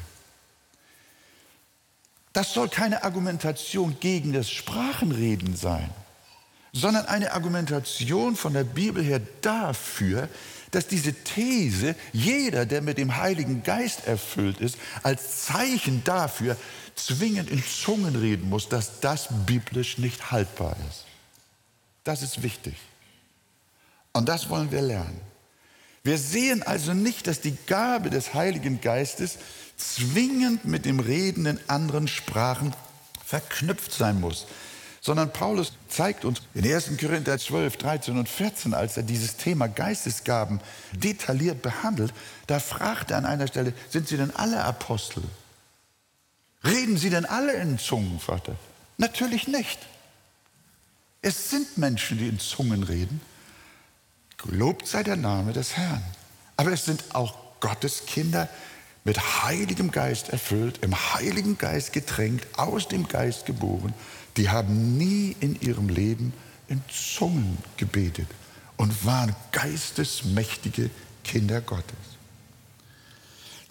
Das 2.32 2.54
soll 2.54 2.70
keine 2.70 3.04
Argumentation 3.04 3.98
gegen 4.00 4.32
das 4.32 4.50
Sprachenreden 4.50 5.58
sein, 5.58 5.90
sondern 6.72 7.08
eine 7.08 7.34
Argumentation 7.34 8.38
von 8.38 8.54
der 8.54 8.64
Bibel 8.64 9.04
her 9.04 9.20
dafür, 9.42 10.30
dass 10.76 10.88
diese 10.88 11.14
These, 11.14 11.96
jeder, 12.12 12.66
der 12.66 12.82
mit 12.82 12.98
dem 12.98 13.16
Heiligen 13.18 13.64
Geist 13.64 14.06
erfüllt 14.08 14.60
ist, 14.60 14.78
als 15.04 15.46
Zeichen 15.46 16.04
dafür 16.04 16.58
zwingend 16.96 17.50
in 17.50 17.64
Zungen 17.64 18.16
reden 18.16 18.50
muss, 18.50 18.68
dass 18.70 19.00
das 19.00 19.28
biblisch 19.46 19.98
nicht 19.98 20.32
haltbar 20.32 20.76
ist. 20.90 21.06
Das 22.04 22.22
ist 22.22 22.44
wichtig. 22.44 22.76
Und 24.14 24.30
das 24.30 24.50
wollen 24.50 24.72
wir 24.72 24.82
lernen. 24.82 25.20
Wir 26.04 26.18
sehen 26.18 26.62
also 26.62 26.94
nicht, 26.94 27.28
dass 27.28 27.42
die 27.42 27.58
Gabe 27.66 28.10
des 28.10 28.34
Heiligen 28.34 28.82
Geistes 28.82 29.38
zwingend 29.78 30.66
mit 30.66 30.86
dem 30.86 31.00
Reden 31.00 31.46
in 31.46 31.60
anderen 31.68 32.08
Sprachen 32.08 32.74
verknüpft 33.26 33.92
sein 33.92 34.20
muss 34.20 34.46
sondern 35.06 35.32
Paulus 35.32 35.74
zeigt 35.88 36.26
uns 36.26 36.42
in 36.56 36.66
1. 36.66 36.98
Korinther 37.00 37.38
12, 37.38 37.78
13 37.78 38.18
und 38.18 38.28
14, 38.28 38.74
als 38.74 38.98
er 38.98 39.04
dieses 39.04 39.38
Thema 39.38 39.68
Geistesgaben 39.68 40.60
detailliert 40.94 41.62
behandelt, 41.62 42.12
da 42.48 42.60
fragt 42.60 43.12
er 43.12 43.18
an 43.18 43.26
einer 43.28 43.46
Stelle, 43.46 43.74
sind 43.88 44.08
sie 44.08 44.18
denn 44.18 44.36
alle 44.36 44.64
Apostel? 44.64 45.22
Reden 46.64 46.98
sie 46.98 47.12
denn 47.12 47.26
alle 47.26 47.54
in 47.54 47.78
Zungen, 47.78 48.20
Vater? 48.20 48.56
Natürlich 48.98 49.48
nicht. 49.48 49.78
Es 51.22 51.52
sind 51.52 51.78
Menschen, 51.78 52.18
die 52.18 52.28
in 52.28 52.40
Zungen 52.40 52.82
reden. 52.82 53.22
Gelobt 54.38 54.88
sei 54.88 55.04
der 55.04 55.18
Name 55.18 55.54
des 55.54 55.78
Herrn. 55.78 56.04
Aber 56.58 56.72
es 56.72 56.84
sind 56.84 57.04
auch 57.14 57.36
Gottes 57.60 58.08
Kinder 58.08 58.50
mit 59.04 59.44
Heiligem 59.44 59.92
Geist 59.92 60.30
erfüllt, 60.30 60.80
im 60.82 60.96
Heiligen 61.14 61.60
Geist 61.60 61.94
getränkt, 61.94 62.58
aus 62.58 62.88
dem 62.88 63.08
Geist 63.08 63.46
geboren. 63.46 63.94
Die 64.38 64.50
haben 64.50 64.98
nie 64.98 65.36
in 65.40 65.60
ihrem 65.62 65.90
Leben 65.90 66.34
in 66.68 66.82
Zungen 66.90 67.58
gebetet 67.78 68.28
und 68.78 69.06
waren 69.06 69.36
geistesmächtige 69.52 70.90
Kinder 71.24 71.62
Gottes. 71.62 71.96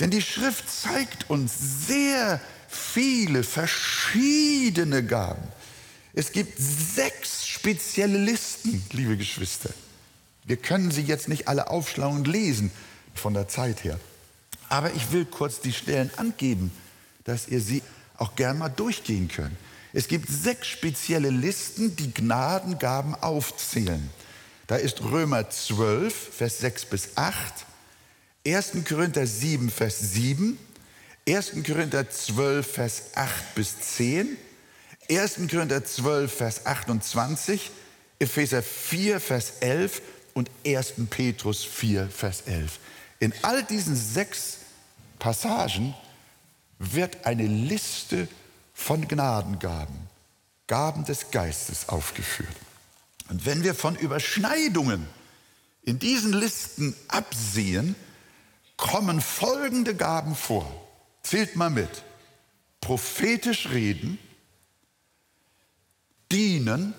Denn 0.01 0.11
die 0.11 0.23
Schrift 0.23 0.69
zeigt 0.69 1.31
uns 1.31 1.87
sehr 1.87 2.41
viele 2.69 3.45
verschiedene 3.45 5.05
Gaben. 5.05 5.43
Es 6.15 6.33
gibt 6.33 6.59
sechs 6.59 7.47
spezielle 7.47 8.19
Listen, 8.19 8.85
liebe 8.93 9.17
Geschwister. 9.17 9.71
Wir 10.45 10.57
können 10.57 10.91
sie 10.91 11.03
jetzt 11.03 11.29
nicht 11.29 11.49
alle 11.49 11.71
aufschlagen 11.71 12.19
und 12.19 12.29
lesen 12.29 12.71
von 13.15 13.35
der 13.35 13.49
Zeit 13.49 13.85
her. 13.85 13.99
Aber 14.69 14.93
ich 14.95 15.13
will 15.13 15.25
kurz 15.25 15.61
die 15.61 15.73
Stellen 15.73 16.11
angeben, 16.17 16.71
dass 17.25 17.49
ihr 17.49 17.61
sie 17.61 17.83
auch 18.17 18.35
gern 18.37 18.59
mal 18.59 18.69
durchgehen 18.69 19.29
könnt. 19.29 19.57
Es 19.95 20.09
gibt 20.09 20.29
sechs 20.29 20.67
spezielle 20.67 21.31
Listen, 21.31 21.95
die 21.95 22.13
Gnadengaben 22.13 23.15
aufzählen. 23.15 24.11
Da 24.67 24.75
ist 24.75 25.01
Römer 25.03 25.49
12, 25.49 26.13
Vers 26.37 26.59
6 26.59 26.87
bis 26.87 27.09
8, 27.17 27.37
1. 28.45 28.73
Korinther 28.89 29.25
7, 29.25 29.71
Vers 29.71 30.01
7, 30.01 30.59
1. 31.29 31.53
Korinther 31.65 32.11
12, 32.11 32.67
Vers 32.67 33.03
8 33.15 33.55
bis 33.55 33.81
10, 33.97 34.37
1. 35.09 35.35
Korinther 35.49 35.85
12, 35.85 36.33
Vers 36.33 36.67
28, 36.67 37.71
Epheser 38.19 38.65
4, 38.65 39.21
Vers 39.21 39.53
11 39.61 40.03
und 40.35 40.51
1. 40.67 40.95
Petrus 41.09 41.63
4, 41.65 42.09
Vers 42.09 42.43
11. 42.47 42.81
In 43.21 43.33
all 43.43 43.63
diesen 43.63 43.95
sechs 43.95 44.59
Passagen 45.21 45.95
wird 46.81 47.25
eine 47.27 47.47
Liste 47.47 48.27
von 48.75 49.09
Gnadengaben, 49.09 49.97
Gaben 50.67 51.05
des 51.05 51.31
Geistes 51.31 51.89
aufgeführt. 51.89 52.55
Und 53.31 53.47
wenn 53.47 53.63
wir 53.63 53.75
von 53.75 53.97
Überschneidungen 53.97 55.07
in 55.83 55.99
diesen 55.99 56.33
Listen 56.33 56.95
absehen, 57.09 57.95
kommen 58.77 59.21
folgende 59.21 59.95
Gaben 59.95 60.35
vor. 60.35 60.71
Zählt 61.23 61.57
mal 61.57 61.71
mit. 61.71 62.03
Prophetisch 62.81 63.71
reden, 63.71 64.19
dienen, 66.31 66.93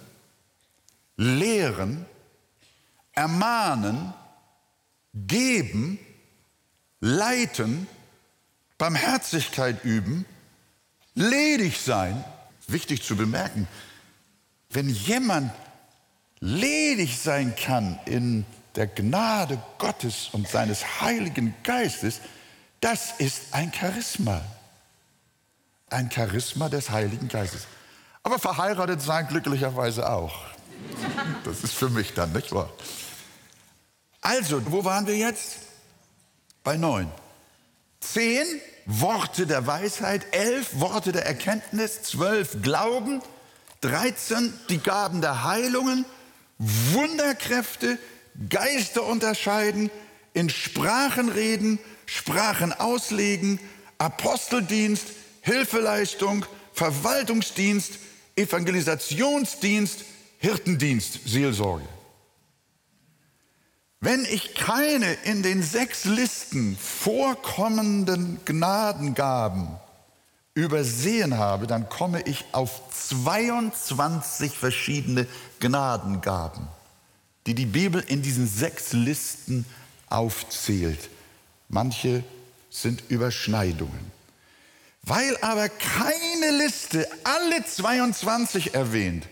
lehren, 1.18 2.06
ermahnen, 3.12 4.14
geben, 5.14 6.00
leiten, 7.00 7.88
Barmherzigkeit 8.78 9.84
üben, 9.84 10.26
ledig 11.16 11.80
sein. 11.82 12.24
Wichtig 12.68 13.04
zu 13.04 13.16
bemerken, 13.16 13.68
wenn 14.70 14.90
jemand 14.90 15.52
ledig 16.40 17.20
sein 17.20 17.56
kann 17.56 18.00
in 18.06 18.46
der 18.76 18.88
Gnade 18.88 19.62
Gottes 19.78 20.30
und 20.32 20.48
seines 20.48 21.02
Heiligen 21.02 21.54
Geistes, 21.64 22.22
das 22.82 23.14
ist 23.20 23.54
ein 23.54 23.72
Charisma. 23.72 24.42
Ein 25.90 26.12
Charisma 26.12 26.70
des 26.70 26.90
Heiligen 26.90 27.28
Geistes. 27.28 27.68
Aber 28.24 28.40
verheiratet 28.40 29.02
sein 29.02 29.28
glücklicherweise 29.28 30.10
auch. 30.10 30.46
Das 31.44 31.64
ist 31.64 31.74
für 31.74 31.90
mich 31.90 32.14
dann, 32.14 32.34
nicht 32.34 32.52
wahr? 32.52 32.70
Also, 34.22 34.60
wo 34.72 34.84
waren 34.84 35.06
wir 35.06 35.16
jetzt? 35.16 35.58
Bei 36.64 36.78
neun. 36.78 37.10
Zehn 38.00 38.46
Worte 38.86 39.48
der 39.48 39.66
Weisheit, 39.66 40.26
elf 40.32 40.80
Worte 40.80 41.12
der 41.12 41.26
Erkenntnis, 41.26 42.04
zwölf 42.04 42.62
Glauben, 42.62 43.22
dreizehn 43.82 44.54
die 44.70 44.78
Gaben 44.78 45.22
der 45.22 45.44
Heilungen, 45.44 46.06
Wunderkräfte, 46.58 47.98
Geister 48.50 49.04
unterscheiden, 49.04 49.90
in 50.34 50.50
Sprachen 50.50 51.30
reden, 51.30 51.80
Sprachen 52.06 52.74
auslegen, 52.74 53.60
Aposteldienst, 53.98 55.08
Hilfeleistung, 55.42 56.46
Verwaltungsdienst, 56.74 57.94
Evangelisationsdienst, 58.36 60.04
Hirtendienst, 60.40 61.20
Seelsorge. 61.26 61.88
Wenn 64.06 64.24
ich 64.26 64.54
keine 64.54 65.12
in 65.24 65.42
den 65.42 65.64
sechs 65.64 66.06
Listen 66.06 66.78
vorkommenden 66.78 68.40
Gnadengaben 68.46 69.68
übersehen 70.54 71.40
habe, 71.40 71.66
dann 71.66 71.90
komme 71.90 72.22
ich 72.22 72.46
auf 72.52 72.84
22 72.92 74.56
verschiedene 74.56 75.26
Gnadengaben, 75.60 76.68
die 77.48 77.56
die 77.56 77.66
Bibel 77.66 78.00
in 78.08 78.22
diesen 78.22 78.48
sechs 78.48 78.94
Listen 78.94 79.66
aufzählt. 80.08 81.10
Manche 81.68 82.24
sind 82.70 83.02
Überschneidungen. 83.10 84.12
Weil 85.02 85.36
aber 85.42 85.68
keine 85.68 86.60
Liste 86.60 87.08
alle 87.24 87.66
22 87.66 88.76
erwähnt 88.76 89.26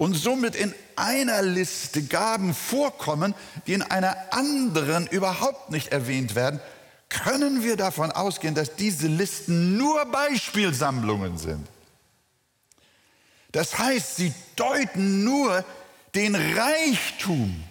und 0.00 0.14
somit 0.14 0.56
in 0.56 0.74
einer 0.96 1.42
Liste 1.42 2.02
Gaben 2.02 2.54
vorkommen, 2.54 3.34
die 3.66 3.74
in 3.74 3.82
einer 3.82 4.16
anderen 4.30 5.06
überhaupt 5.06 5.70
nicht 5.70 5.88
erwähnt 5.88 6.34
werden, 6.34 6.58
können 7.10 7.62
wir 7.62 7.76
davon 7.76 8.10
ausgehen, 8.10 8.54
dass 8.54 8.76
diese 8.76 9.08
Listen 9.08 9.76
nur 9.76 10.06
Beispielsammlungen 10.06 11.36
sind. 11.36 11.68
Das 13.52 13.78
heißt, 13.78 14.16
sie 14.16 14.32
deuten 14.56 15.22
nur 15.22 15.66
den 16.14 16.34
Reichtum 16.34 17.62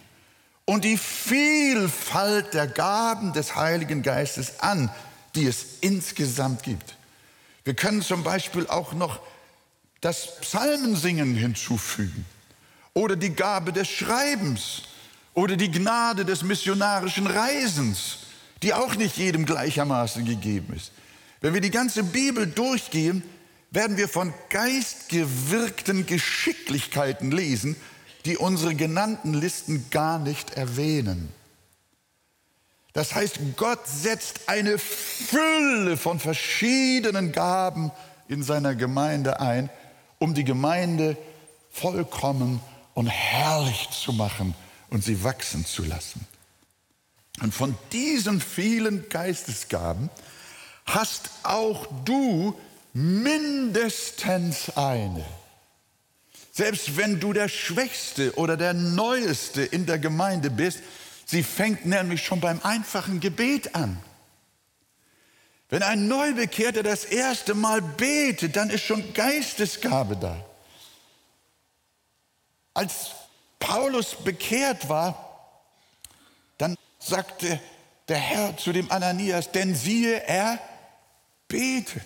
und 0.66 0.84
die 0.84 0.98
Vielfalt 0.98 2.54
der 2.54 2.68
Gaben 2.68 3.34
des 3.34 3.56
Heiligen 3.56 4.04
Geistes 4.04 4.60
an, 4.60 4.92
die 5.34 5.48
es 5.48 5.80
insgesamt 5.82 6.62
gibt. 6.62 6.96
Wir 7.64 7.74
können 7.74 8.04
zum 8.04 8.24
Beispiel 8.24 8.68
auch 8.68 8.94
noch 8.94 9.20
das 10.02 10.40
Psalmensingen 10.42 11.36
hinzufügen 11.36 12.26
oder 12.94 13.16
die 13.16 13.34
Gabe 13.34 13.74
des 13.74 13.88
Schreibens 13.90 14.84
oder 15.34 15.56
die 15.56 15.72
Gnade 15.72 16.26
des 16.26 16.44
missionarischen 16.44 17.28
Reisens, 17.28 18.20
die 18.64 18.74
auch 18.74 18.96
nicht 18.96 19.18
jedem 19.18 19.46
gleichermaßen 19.46 20.26
gegeben 20.26 20.74
ist. 20.76 20.92
Wenn 21.42 21.54
wir 21.54 21.62
die 21.62 21.72
ganze 21.72 22.04
Bibel 22.04 22.48
durchgehen, 22.48 23.24
werden 23.72 23.98
wir 23.98 24.10
von 24.10 24.34
geistgewirkten 24.50 26.06
Geschicklichkeiten 26.06 27.32
lesen, 27.32 27.76
die 28.26 28.38
unsere 28.38 28.76
genannten 28.76 29.34
Listen 29.34 29.86
gar 29.92 30.20
nicht 30.20 30.52
erwähnen. 30.52 31.32
Das 32.94 33.14
heißt, 33.16 33.40
Gott 33.56 33.88
setzt 33.88 34.50
eine 34.50 34.78
Fülle 34.78 35.96
von 35.96 36.20
verschiedenen 36.20 37.32
Gaben 37.32 37.92
in 38.28 38.44
seiner 38.44 38.76
Gemeinde 38.76 39.40
ein, 39.40 39.70
um 40.20 40.34
die 40.34 40.44
Gemeinde 40.44 41.18
vollkommen 41.72 42.62
und 42.94 43.08
herrlich 43.08 43.90
zu 43.90 44.14
machen 44.14 44.54
und 44.90 45.04
sie 45.04 45.24
wachsen 45.24 45.66
zu 45.66 45.84
lassen. 45.84 46.28
Und 47.42 47.54
von 47.54 47.76
diesen 47.92 48.42
vielen 48.42 49.08
Geistesgaben 49.10 50.10
hast 50.86 51.30
auch 51.44 51.88
du 52.04 52.56
mindestens 52.94 54.76
eine. 54.76 55.26
Selbst 56.52 56.98
wenn 56.98 57.20
du 57.22 57.32
der 57.32 57.48
Schwächste 57.48 58.36
oder 58.36 58.58
der 58.58 58.74
Neueste 58.74 59.62
in 59.62 59.86
der 59.86 60.00
Gemeinde 60.00 60.50
bist, 60.50 60.80
sie 61.26 61.44
fängt 61.44 61.86
nämlich 61.86 62.26
schon 62.26 62.42
beim 62.42 62.60
einfachen 62.64 63.22
Gebet 63.22 63.76
an. 63.76 63.98
Wenn 65.70 65.84
ein 65.84 66.08
Neubekehrter 66.08 66.82
das 66.82 67.06
erste 67.06 67.54
Mal 67.54 67.82
betet, 67.82 68.56
dann 68.56 68.72
ist 68.72 68.84
schon 68.84 69.14
Geistesgabe 69.14 70.18
da. 70.18 70.44
Als 72.74 73.12
Paulus 73.60 74.16
bekehrt 74.16 74.90
war, 74.90 75.60
dann 76.58 76.76
sagte 76.98 77.60
der 78.08 78.18
Herr 78.18 78.58
zu 78.58 78.74
dem 78.74 78.92
Ananias, 78.92 79.52
denn 79.52 79.76
siehe, 79.76 80.24
er 80.24 80.60
betet. 81.48 82.04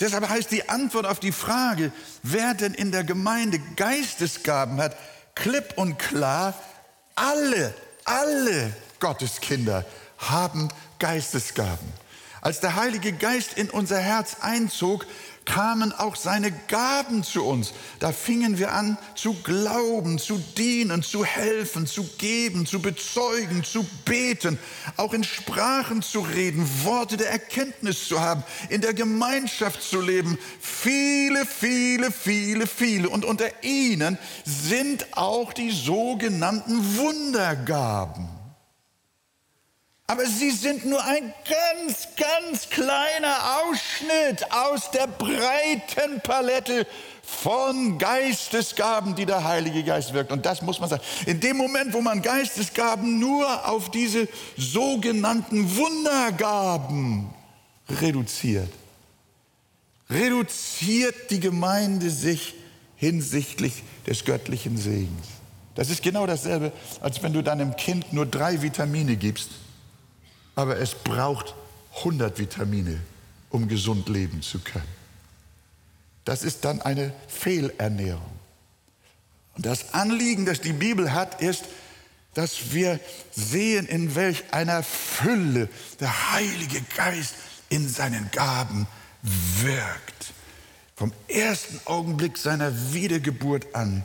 Deshalb 0.00 0.28
heißt 0.28 0.50
die 0.50 0.68
Antwort 0.68 1.06
auf 1.06 1.20
die 1.20 1.32
Frage, 1.32 1.92
wer 2.22 2.54
denn 2.54 2.74
in 2.74 2.90
der 2.90 3.04
Gemeinde 3.04 3.60
Geistesgaben 3.76 4.80
hat, 4.80 4.96
klipp 5.34 5.74
und 5.76 5.98
klar, 5.98 6.54
alle, 7.14 7.74
alle 8.04 8.74
Gotteskinder 8.98 9.84
haben 10.18 10.70
Geistesgaben. 10.98 11.92
Als 12.42 12.60
der 12.60 12.76
Heilige 12.76 13.12
Geist 13.12 13.54
in 13.54 13.68
unser 13.68 13.98
Herz 13.98 14.38
einzog, 14.40 15.06
kamen 15.44 15.92
auch 15.92 16.16
seine 16.16 16.52
Gaben 16.68 17.22
zu 17.22 17.44
uns. 17.44 17.72
Da 17.98 18.12
fingen 18.12 18.58
wir 18.58 18.72
an 18.72 18.96
zu 19.14 19.34
glauben, 19.42 20.18
zu 20.18 20.38
dienen, 20.56 21.02
zu 21.02 21.24
helfen, 21.24 21.86
zu 21.86 22.04
geben, 22.18 22.66
zu 22.66 22.80
bezeugen, 22.80 23.64
zu 23.64 23.84
beten, 24.04 24.58
auch 24.96 25.12
in 25.12 25.24
Sprachen 25.24 26.02
zu 26.02 26.20
reden, 26.20 26.68
Worte 26.84 27.16
der 27.16 27.30
Erkenntnis 27.30 28.06
zu 28.06 28.20
haben, 28.20 28.44
in 28.68 28.80
der 28.80 28.94
Gemeinschaft 28.94 29.82
zu 29.82 30.00
leben. 30.00 30.38
Viele, 30.60 31.44
viele, 31.44 32.12
viele, 32.12 32.66
viele. 32.66 33.08
Und 33.08 33.24
unter 33.24 33.48
ihnen 33.62 34.18
sind 34.44 35.16
auch 35.16 35.52
die 35.52 35.70
sogenannten 35.70 36.96
Wundergaben. 36.96 38.39
Aber 40.10 40.26
sie 40.26 40.50
sind 40.50 40.84
nur 40.86 41.00
ein 41.04 41.32
ganz, 41.44 42.08
ganz 42.16 42.68
kleiner 42.68 43.36
Ausschnitt 43.62 44.44
aus 44.50 44.90
der 44.90 45.06
breiten 45.06 46.20
Palette 46.20 46.84
von 47.22 47.96
Geistesgaben, 47.96 49.14
die 49.14 49.24
der 49.24 49.44
Heilige 49.44 49.84
Geist 49.84 50.12
wirkt. 50.12 50.32
Und 50.32 50.44
das 50.44 50.62
muss 50.62 50.80
man 50.80 50.88
sagen. 50.88 51.04
In 51.26 51.38
dem 51.38 51.56
Moment, 51.56 51.92
wo 51.92 52.00
man 52.00 52.22
Geistesgaben 52.22 53.20
nur 53.20 53.68
auf 53.68 53.92
diese 53.92 54.26
sogenannten 54.56 55.76
Wundergaben 55.76 57.32
reduziert, 57.88 58.72
reduziert 60.10 61.30
die 61.30 61.38
Gemeinde 61.38 62.10
sich 62.10 62.56
hinsichtlich 62.96 63.84
des 64.08 64.24
göttlichen 64.24 64.76
Segens. 64.76 65.28
Das 65.76 65.88
ist 65.88 66.02
genau 66.02 66.26
dasselbe, 66.26 66.72
als 67.00 67.22
wenn 67.22 67.32
du 67.32 67.44
deinem 67.44 67.76
Kind 67.76 68.12
nur 68.12 68.26
drei 68.26 68.60
Vitamine 68.60 69.14
gibst 69.14 69.50
aber 70.60 70.78
es 70.78 70.94
braucht 70.94 71.54
100 71.96 72.38
Vitamine, 72.38 73.00
um 73.48 73.66
gesund 73.66 74.08
leben 74.08 74.42
zu 74.42 74.58
können. 74.58 75.00
Das 76.24 76.42
ist 76.42 76.64
dann 76.64 76.82
eine 76.82 77.12
Fehlernährung. 77.28 78.38
Und 79.56 79.66
das 79.66 79.94
Anliegen, 79.94 80.44
das 80.44 80.60
die 80.60 80.74
Bibel 80.74 81.12
hat, 81.12 81.40
ist, 81.40 81.64
dass 82.34 82.72
wir 82.72 83.00
sehen, 83.32 83.86
in 83.86 84.14
welch 84.14 84.44
einer 84.52 84.82
Fülle 84.82 85.68
der 85.98 86.32
Heilige 86.32 86.82
Geist 86.94 87.34
in 87.70 87.88
seinen 87.88 88.30
Gaben 88.30 88.86
wirkt. 89.22 90.32
Vom 90.94 91.12
ersten 91.26 91.80
Augenblick 91.86 92.36
seiner 92.36 92.92
Wiedergeburt 92.92 93.74
an 93.74 94.04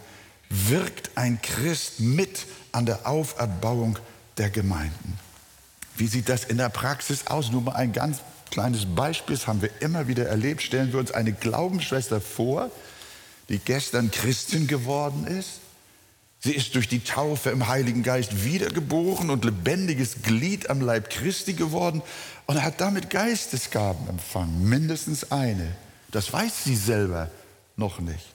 wirkt 0.49 1.11
ein 1.15 1.41
Christ 1.41 1.99
mit 1.99 2.45
an 2.71 2.85
der 2.85 3.05
Auferbauung 3.05 3.99
der 4.37 4.49
Gemeinden. 4.49 5.19
Wie 5.97 6.07
sieht 6.07 6.29
das 6.29 6.43
in 6.43 6.57
der 6.57 6.69
Praxis 6.69 7.27
aus? 7.27 7.51
Nur 7.51 7.61
mal 7.61 7.73
ein 7.73 7.93
ganz 7.93 8.19
kleines 8.51 8.85
Beispiel, 8.85 9.35
das 9.35 9.47
haben 9.47 9.61
wir 9.61 9.69
immer 9.79 10.07
wieder 10.07 10.27
erlebt. 10.27 10.61
Stellen 10.61 10.91
wir 10.91 10.99
uns 10.99 11.11
eine 11.11 11.33
Glaubensschwester 11.33 12.21
vor, 12.21 12.69
die 13.49 13.59
gestern 13.59 14.11
Christin 14.11 14.67
geworden 14.67 15.25
ist. 15.27 15.61
Sie 16.39 16.53
ist 16.53 16.75
durch 16.75 16.87
die 16.87 17.03
Taufe 17.03 17.49
im 17.49 17.67
Heiligen 17.67 18.03
Geist 18.03 18.43
wiedergeboren 18.43 19.29
und 19.29 19.45
lebendiges 19.45 20.21
Glied 20.21 20.69
am 20.69 20.79
Leib 20.81 21.09
Christi 21.09 21.53
geworden 21.53 22.03
und 22.45 22.61
hat 22.61 22.81
damit 22.81 23.09
Geistesgaben 23.09 24.07
empfangen, 24.07 24.69
mindestens 24.69 25.31
eine. 25.31 25.75
Das 26.11 26.31
weiß 26.31 26.65
sie 26.65 26.75
selber 26.75 27.31
noch 27.77 27.99
nicht. 27.99 28.34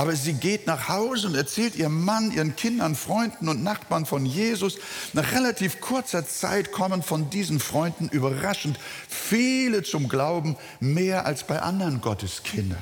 Aber 0.00 0.14
sie 0.14 0.34
geht 0.34 0.68
nach 0.68 0.88
Hause 0.88 1.26
und 1.26 1.34
erzählt 1.34 1.74
ihrem 1.74 2.04
Mann, 2.04 2.30
ihren 2.30 2.54
Kindern, 2.54 2.94
Freunden 2.94 3.48
und 3.48 3.64
Nachbarn 3.64 4.06
von 4.06 4.24
Jesus. 4.24 4.78
Nach 5.12 5.32
relativ 5.32 5.80
kurzer 5.80 6.24
Zeit 6.24 6.70
kommen 6.70 7.02
von 7.02 7.30
diesen 7.30 7.58
Freunden 7.58 8.08
überraschend 8.08 8.78
viele 9.08 9.82
zum 9.82 10.08
Glauben, 10.08 10.56
mehr 10.78 11.26
als 11.26 11.42
bei 11.42 11.60
anderen 11.60 12.00
Gotteskindern, 12.00 12.78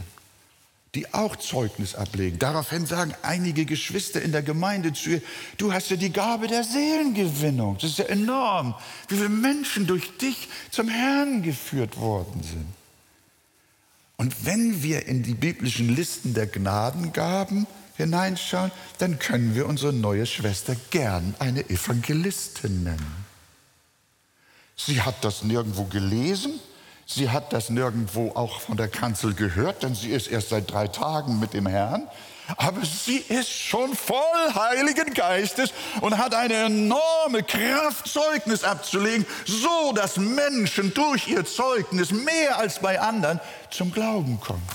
die 0.94 1.14
auch 1.14 1.36
Zeugnis 1.36 1.94
ablegen. 1.94 2.38
Daraufhin 2.38 2.84
sagen 2.84 3.14
einige 3.22 3.64
Geschwister 3.64 4.20
in 4.20 4.32
der 4.32 4.42
Gemeinde 4.42 4.92
zu 4.92 5.08
ihr, 5.08 5.22
du 5.56 5.72
hast 5.72 5.88
ja 5.88 5.96
die 5.96 6.12
Gabe 6.12 6.48
der 6.48 6.64
Seelengewinnung. 6.64 7.78
Das 7.80 7.92
ist 7.92 7.98
ja 7.98 8.04
enorm, 8.04 8.74
wie 9.08 9.16
viele 9.16 9.30
Menschen 9.30 9.86
durch 9.86 10.18
dich 10.18 10.50
zum 10.70 10.90
Herrn 10.90 11.42
geführt 11.42 11.96
worden 11.96 12.42
sind. 12.42 12.75
Und 14.16 14.46
wenn 14.46 14.82
wir 14.82 15.06
in 15.06 15.22
die 15.22 15.34
biblischen 15.34 15.94
Listen 15.94 16.34
der 16.34 16.46
Gnadengaben 16.46 17.66
hineinschauen, 17.96 18.70
dann 18.98 19.18
können 19.18 19.54
wir 19.54 19.66
unsere 19.66 19.92
neue 19.92 20.26
Schwester 20.26 20.76
gern 20.90 21.34
eine 21.38 21.68
Evangelistin 21.68 22.84
nennen. 22.84 23.24
Sie 24.76 25.02
hat 25.02 25.24
das 25.24 25.42
nirgendwo 25.42 25.84
gelesen, 25.84 26.60
sie 27.06 27.30
hat 27.30 27.52
das 27.52 27.70
nirgendwo 27.70 28.32
auch 28.34 28.60
von 28.60 28.76
der 28.76 28.88
Kanzel 28.88 29.32
gehört, 29.32 29.82
denn 29.82 29.94
sie 29.94 30.10
ist 30.10 30.26
erst 30.26 30.50
seit 30.50 30.70
drei 30.70 30.88
Tagen 30.88 31.40
mit 31.40 31.54
dem 31.54 31.66
Herrn 31.66 32.08
aber 32.56 32.84
sie 32.84 33.16
ist 33.16 33.50
schon 33.50 33.94
voll 33.94 34.54
Heiligen 34.54 35.14
Geistes 35.14 35.72
und 36.00 36.16
hat 36.16 36.34
eine 36.34 36.54
enorme 36.66 37.42
Kraft, 37.42 38.06
Zeugnis 38.06 38.62
abzulegen, 38.62 39.26
so 39.44 39.92
dass 39.92 40.16
Menschen 40.16 40.94
durch 40.94 41.26
ihr 41.26 41.44
Zeugnis 41.44 42.12
mehr 42.12 42.58
als 42.58 42.78
bei 42.78 43.00
anderen 43.00 43.40
zum 43.70 43.90
Glauben 43.90 44.38
kommen. 44.40 44.66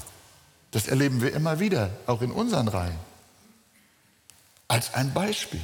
Das 0.71 0.87
erleben 0.87 1.21
wir 1.21 1.33
immer 1.33 1.59
wieder, 1.59 1.91
auch 2.07 2.21
in 2.21 2.31
unseren 2.31 2.67
Reihen. 2.67 2.99
Als 4.67 4.93
ein 4.93 5.13
Beispiel. 5.13 5.61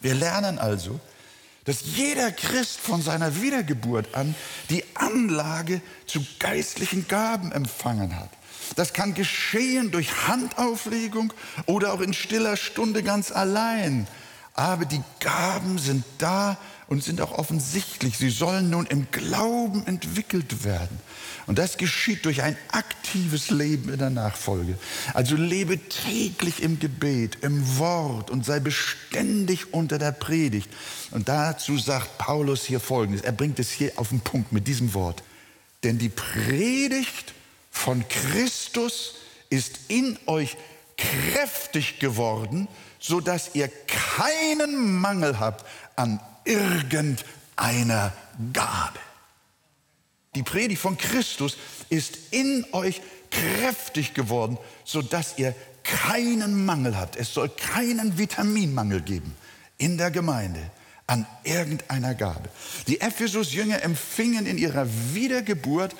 Wir 0.00 0.14
lernen 0.14 0.58
also, 0.58 0.98
dass 1.64 1.82
jeder 1.96 2.32
Christ 2.32 2.80
von 2.80 3.02
seiner 3.02 3.42
Wiedergeburt 3.42 4.14
an 4.14 4.34
die 4.70 4.84
Anlage 4.94 5.82
zu 6.06 6.24
geistlichen 6.38 7.06
Gaben 7.08 7.52
empfangen 7.52 8.18
hat. 8.18 8.30
Das 8.76 8.92
kann 8.92 9.14
geschehen 9.14 9.90
durch 9.90 10.28
Handauflegung 10.28 11.32
oder 11.66 11.92
auch 11.92 12.00
in 12.00 12.14
stiller 12.14 12.56
Stunde 12.56 13.02
ganz 13.02 13.32
allein. 13.32 14.06
Aber 14.54 14.84
die 14.84 15.02
Gaben 15.20 15.78
sind 15.78 16.04
da 16.18 16.58
und 16.90 17.04
sind 17.04 17.20
auch 17.20 17.30
offensichtlich. 17.38 18.18
Sie 18.18 18.30
sollen 18.30 18.68
nun 18.68 18.84
im 18.84 19.06
Glauben 19.12 19.86
entwickelt 19.86 20.64
werden. 20.64 20.98
Und 21.46 21.56
das 21.56 21.78
geschieht 21.78 22.24
durch 22.24 22.42
ein 22.42 22.56
aktives 22.72 23.50
Leben 23.50 23.92
in 23.92 24.00
der 24.00 24.10
Nachfolge. 24.10 24.76
Also 25.14 25.36
lebe 25.36 25.78
täglich 25.78 26.60
im 26.60 26.80
Gebet, 26.80 27.38
im 27.42 27.78
Wort 27.78 28.28
und 28.28 28.44
sei 28.44 28.58
beständig 28.58 29.72
unter 29.72 29.98
der 29.98 30.10
Predigt. 30.10 30.68
Und 31.12 31.28
dazu 31.28 31.78
sagt 31.78 32.18
Paulus 32.18 32.64
hier 32.64 32.80
Folgendes. 32.80 33.22
Er 33.22 33.32
bringt 33.32 33.60
es 33.60 33.70
hier 33.70 33.92
auf 33.94 34.08
den 34.08 34.20
Punkt 34.20 34.50
mit 34.50 34.66
diesem 34.66 34.92
Wort. 34.92 35.22
Denn 35.84 35.96
die 35.98 36.08
Predigt 36.08 37.34
von 37.70 38.04
Christus 38.08 39.14
ist 39.48 39.78
in 39.86 40.18
euch 40.26 40.56
kräftig 40.96 42.00
geworden, 42.00 42.66
so 42.98 43.20
dass 43.20 43.54
ihr 43.54 43.70
keinen 43.86 44.98
Mangel 44.98 45.38
habt 45.38 45.64
an 45.94 46.18
irgendeiner 46.44 48.12
Gabe. 48.52 48.98
Die 50.34 50.42
Predigt 50.42 50.80
von 50.80 50.96
Christus 50.96 51.56
ist 51.88 52.18
in 52.30 52.64
euch 52.72 53.00
kräftig 53.30 54.14
geworden, 54.14 54.58
so 54.84 55.02
dass 55.02 55.38
ihr 55.38 55.54
keinen 55.82 56.64
Mangel 56.64 56.96
habt. 56.96 57.16
Es 57.16 57.34
soll 57.34 57.48
keinen 57.48 58.18
Vitaminmangel 58.18 59.00
geben 59.02 59.34
in 59.78 59.98
der 59.98 60.10
Gemeinde 60.10 60.60
an 61.06 61.26
irgendeiner 61.42 62.14
Gabe. 62.14 62.48
Die 62.86 63.00
Ephesus-Jünger 63.00 63.82
empfingen 63.82 64.46
in 64.46 64.58
ihrer 64.58 64.86
Wiedergeburt 65.12 65.96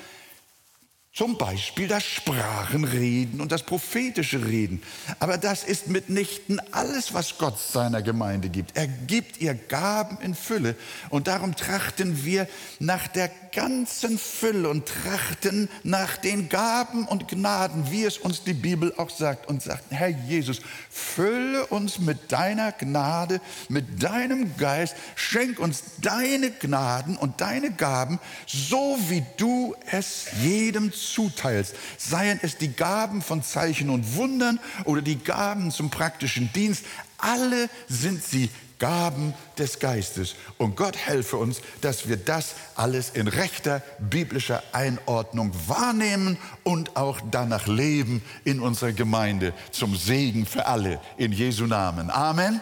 zum 1.12 1.36
Beispiel 1.36 1.88
das 1.88 2.04
Sprachenreden 2.04 3.40
und 3.40 3.50
das 3.50 3.64
prophetische 3.64 4.46
Reden. 4.46 4.80
Aber 5.18 5.38
das 5.38 5.64
ist 5.64 5.88
mitnichten 5.88 6.60
alles, 6.70 7.12
was 7.12 7.36
Gott 7.36 7.58
seiner 7.58 8.00
Gemeinde 8.00 8.48
gibt. 8.48 8.76
Er 8.76 8.86
gibt 8.86 9.40
ihr 9.40 9.54
Gaben 9.54 10.18
in 10.22 10.36
Fülle. 10.36 10.76
Und 11.08 11.26
darum 11.26 11.56
trachten 11.56 12.24
wir 12.24 12.46
nach 12.78 13.08
der 13.08 13.28
ganzen 13.52 14.18
Fülle 14.18 14.68
und 14.68 14.86
trachten 14.86 15.68
nach 15.82 16.16
den 16.16 16.48
Gaben 16.48 17.06
und 17.06 17.26
Gnaden, 17.26 17.90
wie 17.90 18.04
es 18.04 18.16
uns 18.16 18.44
die 18.44 18.54
Bibel 18.54 18.94
auch 18.96 19.10
sagt. 19.10 19.48
Und 19.48 19.62
sagt, 19.62 19.86
Herr 19.90 20.08
Jesus, 20.08 20.60
fülle 20.90 21.66
uns 21.66 21.98
mit 21.98 22.30
deiner 22.30 22.70
Gnade, 22.70 23.40
mit 23.68 24.00
deinem 24.00 24.56
Geist, 24.56 24.94
schenk 25.16 25.58
uns 25.58 25.82
deine 26.00 26.52
Gnaden 26.52 27.16
und 27.16 27.40
deine 27.40 27.72
Gaben, 27.72 28.20
so 28.46 28.96
wie 29.08 29.24
du 29.36 29.74
es 29.90 30.26
jedem 30.40 30.92
zuteilst, 31.00 31.74
seien 31.98 32.38
es 32.42 32.56
die 32.56 32.72
Gaben 32.72 33.22
von 33.22 33.42
Zeichen 33.42 33.90
und 33.90 34.16
Wundern 34.16 34.60
oder 34.84 35.02
die 35.02 35.18
Gaben 35.18 35.70
zum 35.70 35.90
praktischen 35.90 36.52
Dienst, 36.52 36.84
alle 37.18 37.68
sind 37.88 38.22
sie 38.22 38.50
Gaben 38.80 39.34
des 39.58 39.78
Geistes. 39.78 40.34
Und 40.58 40.74
Gott 40.74 40.96
helfe 40.96 41.36
uns, 41.36 41.60
dass 41.82 42.08
wir 42.08 42.16
das 42.16 42.54
alles 42.74 43.10
in 43.10 43.28
rechter 43.28 43.82
biblischer 43.98 44.62
Einordnung 44.72 45.52
wahrnehmen 45.68 46.38
und 46.64 46.96
auch 46.96 47.20
danach 47.30 47.68
leben 47.68 48.22
in 48.44 48.58
unserer 48.58 48.92
Gemeinde 48.92 49.52
zum 49.70 49.94
Segen 49.94 50.46
für 50.46 50.66
alle. 50.66 50.98
In 51.18 51.30
Jesu 51.30 51.66
Namen. 51.66 52.10
Amen. 52.10 52.60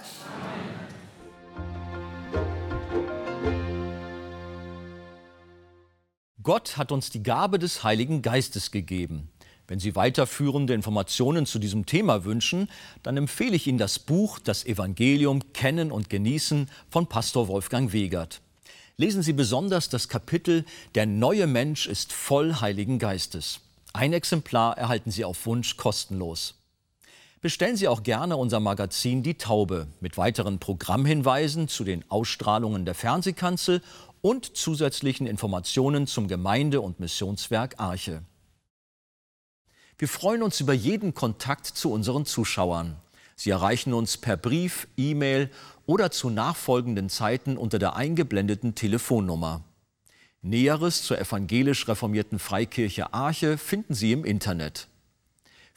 Gott 6.48 6.78
hat 6.78 6.92
uns 6.92 7.10
die 7.10 7.22
Gabe 7.22 7.58
des 7.58 7.84
Heiligen 7.84 8.22
Geistes 8.22 8.70
gegeben. 8.70 9.28
Wenn 9.66 9.80
Sie 9.80 9.94
weiterführende 9.94 10.72
Informationen 10.72 11.44
zu 11.44 11.58
diesem 11.58 11.84
Thema 11.84 12.24
wünschen, 12.24 12.70
dann 13.02 13.18
empfehle 13.18 13.54
ich 13.54 13.66
Ihnen 13.66 13.76
das 13.76 13.98
Buch 13.98 14.38
Das 14.38 14.64
Evangelium 14.64 15.52
Kennen 15.52 15.92
und 15.92 16.08
Genießen 16.08 16.70
von 16.88 17.06
Pastor 17.06 17.48
Wolfgang 17.48 17.92
Wegert. 17.92 18.40
Lesen 18.96 19.22
Sie 19.22 19.34
besonders 19.34 19.90
das 19.90 20.08
Kapitel 20.08 20.64
Der 20.94 21.04
neue 21.04 21.46
Mensch 21.46 21.86
ist 21.86 22.14
voll 22.14 22.54
Heiligen 22.54 22.98
Geistes. 22.98 23.60
Ein 23.92 24.14
Exemplar 24.14 24.78
erhalten 24.78 25.10
Sie 25.10 25.26
auf 25.26 25.44
Wunsch 25.44 25.76
kostenlos. 25.76 26.54
Bestellen 27.40 27.76
Sie 27.76 27.86
auch 27.86 28.02
gerne 28.02 28.36
unser 28.36 28.58
Magazin 28.58 29.22
Die 29.22 29.38
Taube 29.38 29.86
mit 30.00 30.16
weiteren 30.16 30.58
Programmhinweisen 30.58 31.68
zu 31.68 31.84
den 31.84 32.04
Ausstrahlungen 32.10 32.84
der 32.84 32.96
Fernsehkanzel 32.96 33.80
und 34.20 34.56
zusätzlichen 34.56 35.26
Informationen 35.26 36.06
zum 36.06 36.28
Gemeinde- 36.28 36.80
und 36.80 37.00
Missionswerk 37.00 37.78
Arche. 37.78 38.22
Wir 39.96 40.08
freuen 40.08 40.42
uns 40.42 40.60
über 40.60 40.72
jeden 40.72 41.14
Kontakt 41.14 41.66
zu 41.66 41.90
unseren 41.90 42.24
Zuschauern. 42.24 42.96
Sie 43.34 43.50
erreichen 43.50 43.92
uns 43.92 44.16
per 44.16 44.36
Brief, 44.36 44.88
E-Mail 44.96 45.50
oder 45.86 46.10
zu 46.10 46.30
nachfolgenden 46.30 47.08
Zeiten 47.08 47.56
unter 47.56 47.78
der 47.78 47.96
eingeblendeten 47.96 48.74
Telefonnummer. 48.74 49.62
Näheres 50.42 51.02
zur 51.02 51.18
evangelisch 51.18 51.88
reformierten 51.88 52.38
Freikirche 52.38 53.12
Arche 53.12 53.58
finden 53.58 53.94
Sie 53.94 54.12
im 54.12 54.24
Internet. 54.24 54.88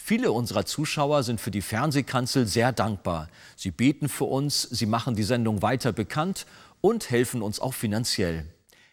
Viele 0.04 0.32
unserer 0.32 0.66
Zuschauer 0.66 1.22
sind 1.22 1.40
für 1.40 1.52
die 1.52 1.62
Fernsehkanzel 1.62 2.48
sehr 2.48 2.72
dankbar. 2.72 3.30
Sie 3.56 3.70
beten 3.70 4.10
für 4.10 4.24
uns, 4.26 4.64
sie 4.64 4.88
machen 4.88 5.16
die 5.16 5.24
Sendung 5.24 5.62
weiter 5.62 5.94
bekannt 5.94 6.48
und 6.82 7.10
helfen 7.10 7.42
uns 7.42 7.60
auch 7.60 7.74
finanziell. 7.74 8.46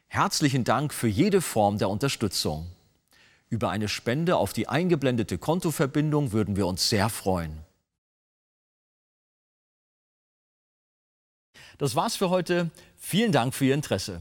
Herzlichen 0.06 0.64
Dank 0.64 0.94
für 0.94 1.08
jede 1.08 1.40
Form 1.40 1.78
der 1.78 1.90
Unterstützung. 1.90 2.66
Über 3.50 3.70
eine 3.70 3.88
Spende 3.88 4.36
auf 4.36 4.52
die 4.52 4.68
eingeblendete 4.68 5.38
Kontoverbindung 5.38 6.32
würden 6.32 6.56
wir 6.56 6.66
uns 6.66 6.88
sehr 6.88 7.08
freuen. 7.08 7.64
Das 11.78 11.94
war's 11.94 12.16
für 12.16 12.28
heute. 12.28 12.70
Vielen 12.96 13.32
Dank 13.32 13.54
für 13.54 13.66
Ihr 13.66 13.74
Interesse. 13.74 14.20